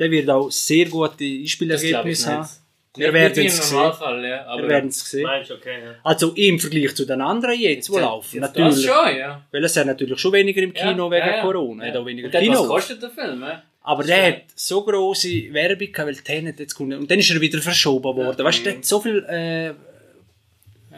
[0.00, 2.38] der wird auch sehr gute Einspielergebnisse nicht.
[2.38, 2.48] haben.
[2.96, 3.78] Wir werden es sehen.
[3.78, 4.46] Ja.
[4.46, 5.22] Aber Wir werden es sehen.
[5.22, 5.94] Meinst okay, ja.
[6.02, 8.84] Also im Vergleich zu den anderen jetzt, die Jetzt- laufen, Das natürlich.
[8.84, 9.46] schon, ja.
[9.52, 11.40] Weil es ja natürlich schon weniger im Kino ja, wegen.
[11.42, 11.90] Corona, Ja.
[11.92, 12.60] hat auch weniger Und Kino.
[12.60, 13.40] was kostet der Film?
[13.42, 13.62] Ja?
[13.82, 16.92] Aber der hat so grosse Werbung gehabt, weil Tenet jetzt kommt.
[16.94, 18.44] Und dann ist er wieder verschoben worden.
[18.44, 19.72] Weißt du, der hat so viel, äh,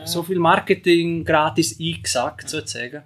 [0.07, 3.03] so viel Marketing gratis eingesackt, sozusagen.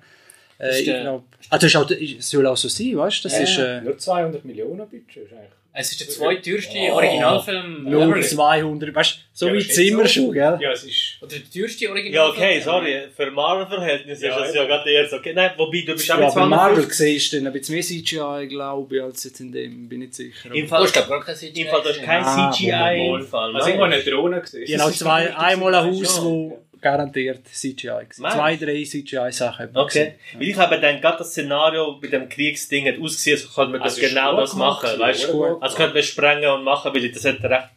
[0.59, 3.29] Äh, ist ich der- glaub, also ist auch, es soll auch so sein, weißt du?
[3.29, 5.51] Das ist äh, Nur 200 Millionen Budget ist eigentlich.
[5.79, 8.21] Es ist der zweiteuerste Originalfilm nur ever.
[8.23, 10.21] 200, weißt du, so Ja, Zimmer nicht so.
[10.23, 10.59] schon, gell?
[10.61, 11.19] Ja, es ist...
[11.21, 12.45] Oder der teuerste Ja, Originalfilm.
[12.45, 13.03] okay, sorry.
[13.15, 14.71] Für Marvel-Verhältnisse Ja, ist das ja eben.
[14.71, 15.17] gerade eher so.
[15.17, 16.97] Okay, nein, wobei, du bist auch Ja, aber Marvel 250.
[16.97, 20.09] siehst du dann ein bisschen mehr CGI, glaube ich, als jetzt in dem, bin ich
[20.09, 20.55] nicht sicher.
[20.55, 21.61] Im Du Fall, hast glaub gar kein CGI.
[21.61, 23.21] im Fall, du hast kein Ah, CGI Mal.
[23.21, 23.55] im Fall.
[23.57, 24.65] Also irgendwo eine Drohne gesehen.
[24.67, 26.59] Genau, zwei, einmal ein Haus, wo
[26.91, 27.89] garantiert CGI.
[28.19, 29.71] Meinst Zwei, drei CGI-Sachen.
[29.75, 30.15] Okay.
[30.35, 33.81] Weil ich habe dann gerade das Szenario mit dem Kriegsding hat ausgesehen, so könnte man
[33.83, 34.91] das Also genau das machen.
[34.91, 35.59] gemacht, Weißt du?
[35.61, 37.69] Also könnte man sprengen und machen, weil ich das hätte recht.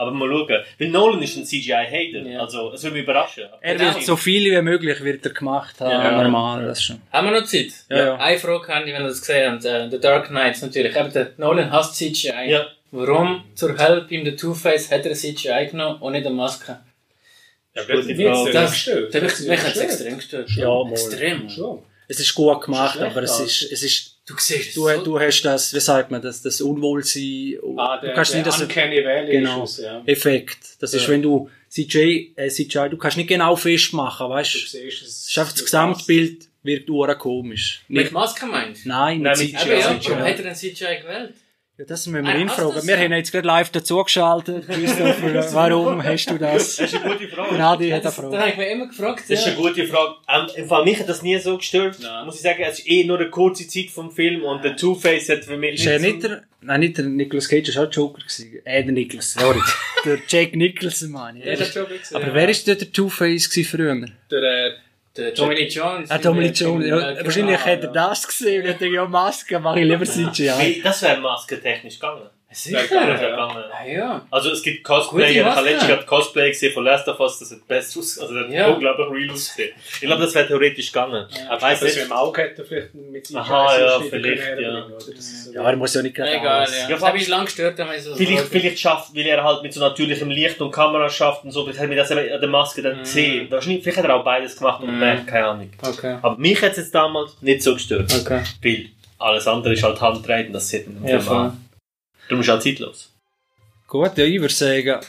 [0.00, 0.62] Aber mal schauen.
[0.78, 2.22] Weil Nolan ist ein CGI-Hater.
[2.30, 2.40] Ja.
[2.40, 3.44] Also, es würde mich überraschen.
[3.60, 3.94] Er Genau.
[3.94, 6.22] wird so viel wie möglich wird er gemacht haben, Ja.
[6.22, 7.00] normal, das schon.
[7.12, 7.72] Haben wir noch Zeit?
[7.90, 8.14] Ja, ja.
[8.16, 9.64] Eine Frage habe ich, wenn ihr das gesehen habt.
[9.64, 10.94] Äh, The Dark Knight natürlich.
[10.94, 12.48] Eben, der Nolan hasst CGI.
[12.48, 12.66] Ja.
[12.92, 16.78] Warum zur Hölle beim The Two-Face hat er CGI genommen und nicht eine Maske?
[17.74, 18.52] Ja, aber Frage.
[18.52, 19.14] Das, gestört.
[19.14, 20.50] das, mich, hat es extrem gestört.
[20.56, 20.90] Ja, mal.
[20.92, 21.48] Extrem.
[21.48, 21.82] Schon.
[22.08, 25.02] Es ist gut gemacht, aber es ist, es ist, Du siehst es du, so.
[25.04, 28.46] du hast das, wie sagt man, das, das Unwohlsein, Ah, du der, kannst der nicht
[28.46, 28.58] das
[29.30, 29.64] Genau.
[29.64, 30.02] ist es, ja.
[30.04, 30.58] Effekt.
[30.80, 31.08] Das ist, Ja.
[31.08, 34.66] wenn du CGI, äh, CGI, du kannst nicht genau festmachen, weißt Du du?
[34.66, 35.28] siehst es.
[35.28, 37.80] Ist einfach das Gesamtbild wirkt ura komisch.
[37.88, 38.88] Mit Maske meinst du?
[38.90, 39.70] nein, Nein, mit mit CGI.
[39.72, 41.34] Eben, ja, warum hat er einen CGI gewählt?
[41.78, 42.86] Ja, das müssen wir Ah, ihn fragen.
[42.88, 44.66] Wir haben jetzt gerade live dazugeschaltet.
[44.66, 46.74] Christopher, warum hast du das?
[46.76, 47.54] Das ist eine gute Frage.
[47.54, 48.38] Nadi hat eine Das, da Frage.
[48.38, 49.24] habe ich mich immer gefragt.
[49.28, 50.14] Das ist eine gute Frage.
[50.28, 51.98] Ähm, mich hat das nie so gestört.
[52.02, 52.24] Nein.
[52.26, 55.28] Muss ich sagen, es ist eh nur eine kurze Zeit vom Film und der Two-Face
[55.28, 57.88] hat für mich Ist er so- nicht der, nein, nicht der Nicolas Cage, ist auch
[57.92, 58.58] Joker gewesen.
[58.64, 59.60] Äh, der Nicolas, sorry.
[60.04, 62.34] der Jack Nicholson, meine Ja, das schon gewesen, Aber ja.
[62.34, 64.04] wer ist denn der Two-Face gewesen früher?
[64.32, 64.70] Der, äh,
[65.18, 66.10] Der Tommy Lee Jones.
[66.10, 66.86] Ah, Tommy Lee Jones.
[66.86, 68.08] Ja, wahrscheinlich genau, hat er ja.
[68.08, 70.80] das gesehen und hat ja, Maske, mache ich lieber CGI.
[70.82, 72.30] Das wäre maskentechnisch gegangen.
[72.50, 73.38] Sicher.
[73.38, 74.26] Ah, ja.
[74.30, 77.50] Also es gibt Cosplay, ich habe letztens gerade Cosplay gesehen von Last of Us, das
[77.50, 78.68] hat best aus, also das hat Ja.
[78.68, 79.72] unglaublich real ausgesehen.
[79.92, 81.26] Ich glaube, das wäre theoretisch gegangen.
[81.30, 81.56] Ja.
[81.56, 81.96] Ich wir nicht.
[81.98, 84.86] im Auge hätten vielleicht mit Aha, ja, vielleicht, ja.
[85.18, 86.72] so- Ja, er muss ja nicht gerade Egal, alles.
[86.72, 86.82] ja.
[86.88, 87.76] Ja, Das habe ich lange gestört.
[87.78, 90.70] wenn man so Vielleicht, Frage- vielleicht schafft, weil er halt mit so natürlichem Licht und
[90.70, 93.50] Kamera schafft und so, vielleicht hat mir das eben an der Maske dann gesehen.
[93.50, 94.98] Wahrscheinlich, vielleicht hat er auch beides gemacht und Mhm.
[95.00, 95.70] merkt, keine Ahnung.
[95.82, 96.16] Okay.
[96.22, 98.10] Aber mich hat es jetzt damals nicht so gestört.
[98.22, 98.40] Okay.
[98.62, 98.86] Weil
[99.18, 101.54] alles andere ist halt Handtreten, das sieht man Ja.
[102.28, 103.10] Darum ist auch zeitlos.
[103.86, 105.00] Gut, ja, ich würde sagen,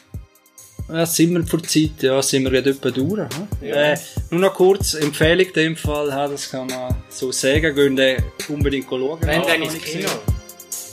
[0.92, 3.20] ja, sind wir vor Zeit, ja, sind wir gerade etwa durch.
[3.20, 3.48] hm?
[3.62, 3.98] Äh,
[4.32, 8.24] nur noch kurz, Empfehlung in dem Fall, ja, das kann man so sagen, gehen den
[8.48, 9.20] unbedingt schauen.
[9.22, 9.84] Wenn dann nicht ins.
[9.84, 10.10] Kino.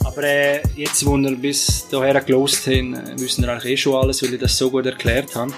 [0.05, 3.95] Aber äh, jetzt, wo wir bis daher gelost haben, äh, wissen wir eigentlich eh schon
[3.95, 5.51] alles, weil ich das so gut erklärt habe.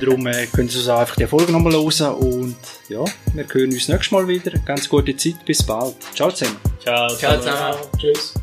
[0.00, 2.56] Darum äh, könnt ihr uns auch einfach die Folge nochmal hören und
[2.88, 4.52] ja, wir hören uns nächstes Mal wieder.
[4.64, 5.96] Ganz gute Zeit, bis bald.
[6.14, 6.58] Ciao zusammen.
[6.82, 7.08] Ciao.
[7.16, 7.78] Ciao zusammen.
[7.98, 8.34] Tschüss.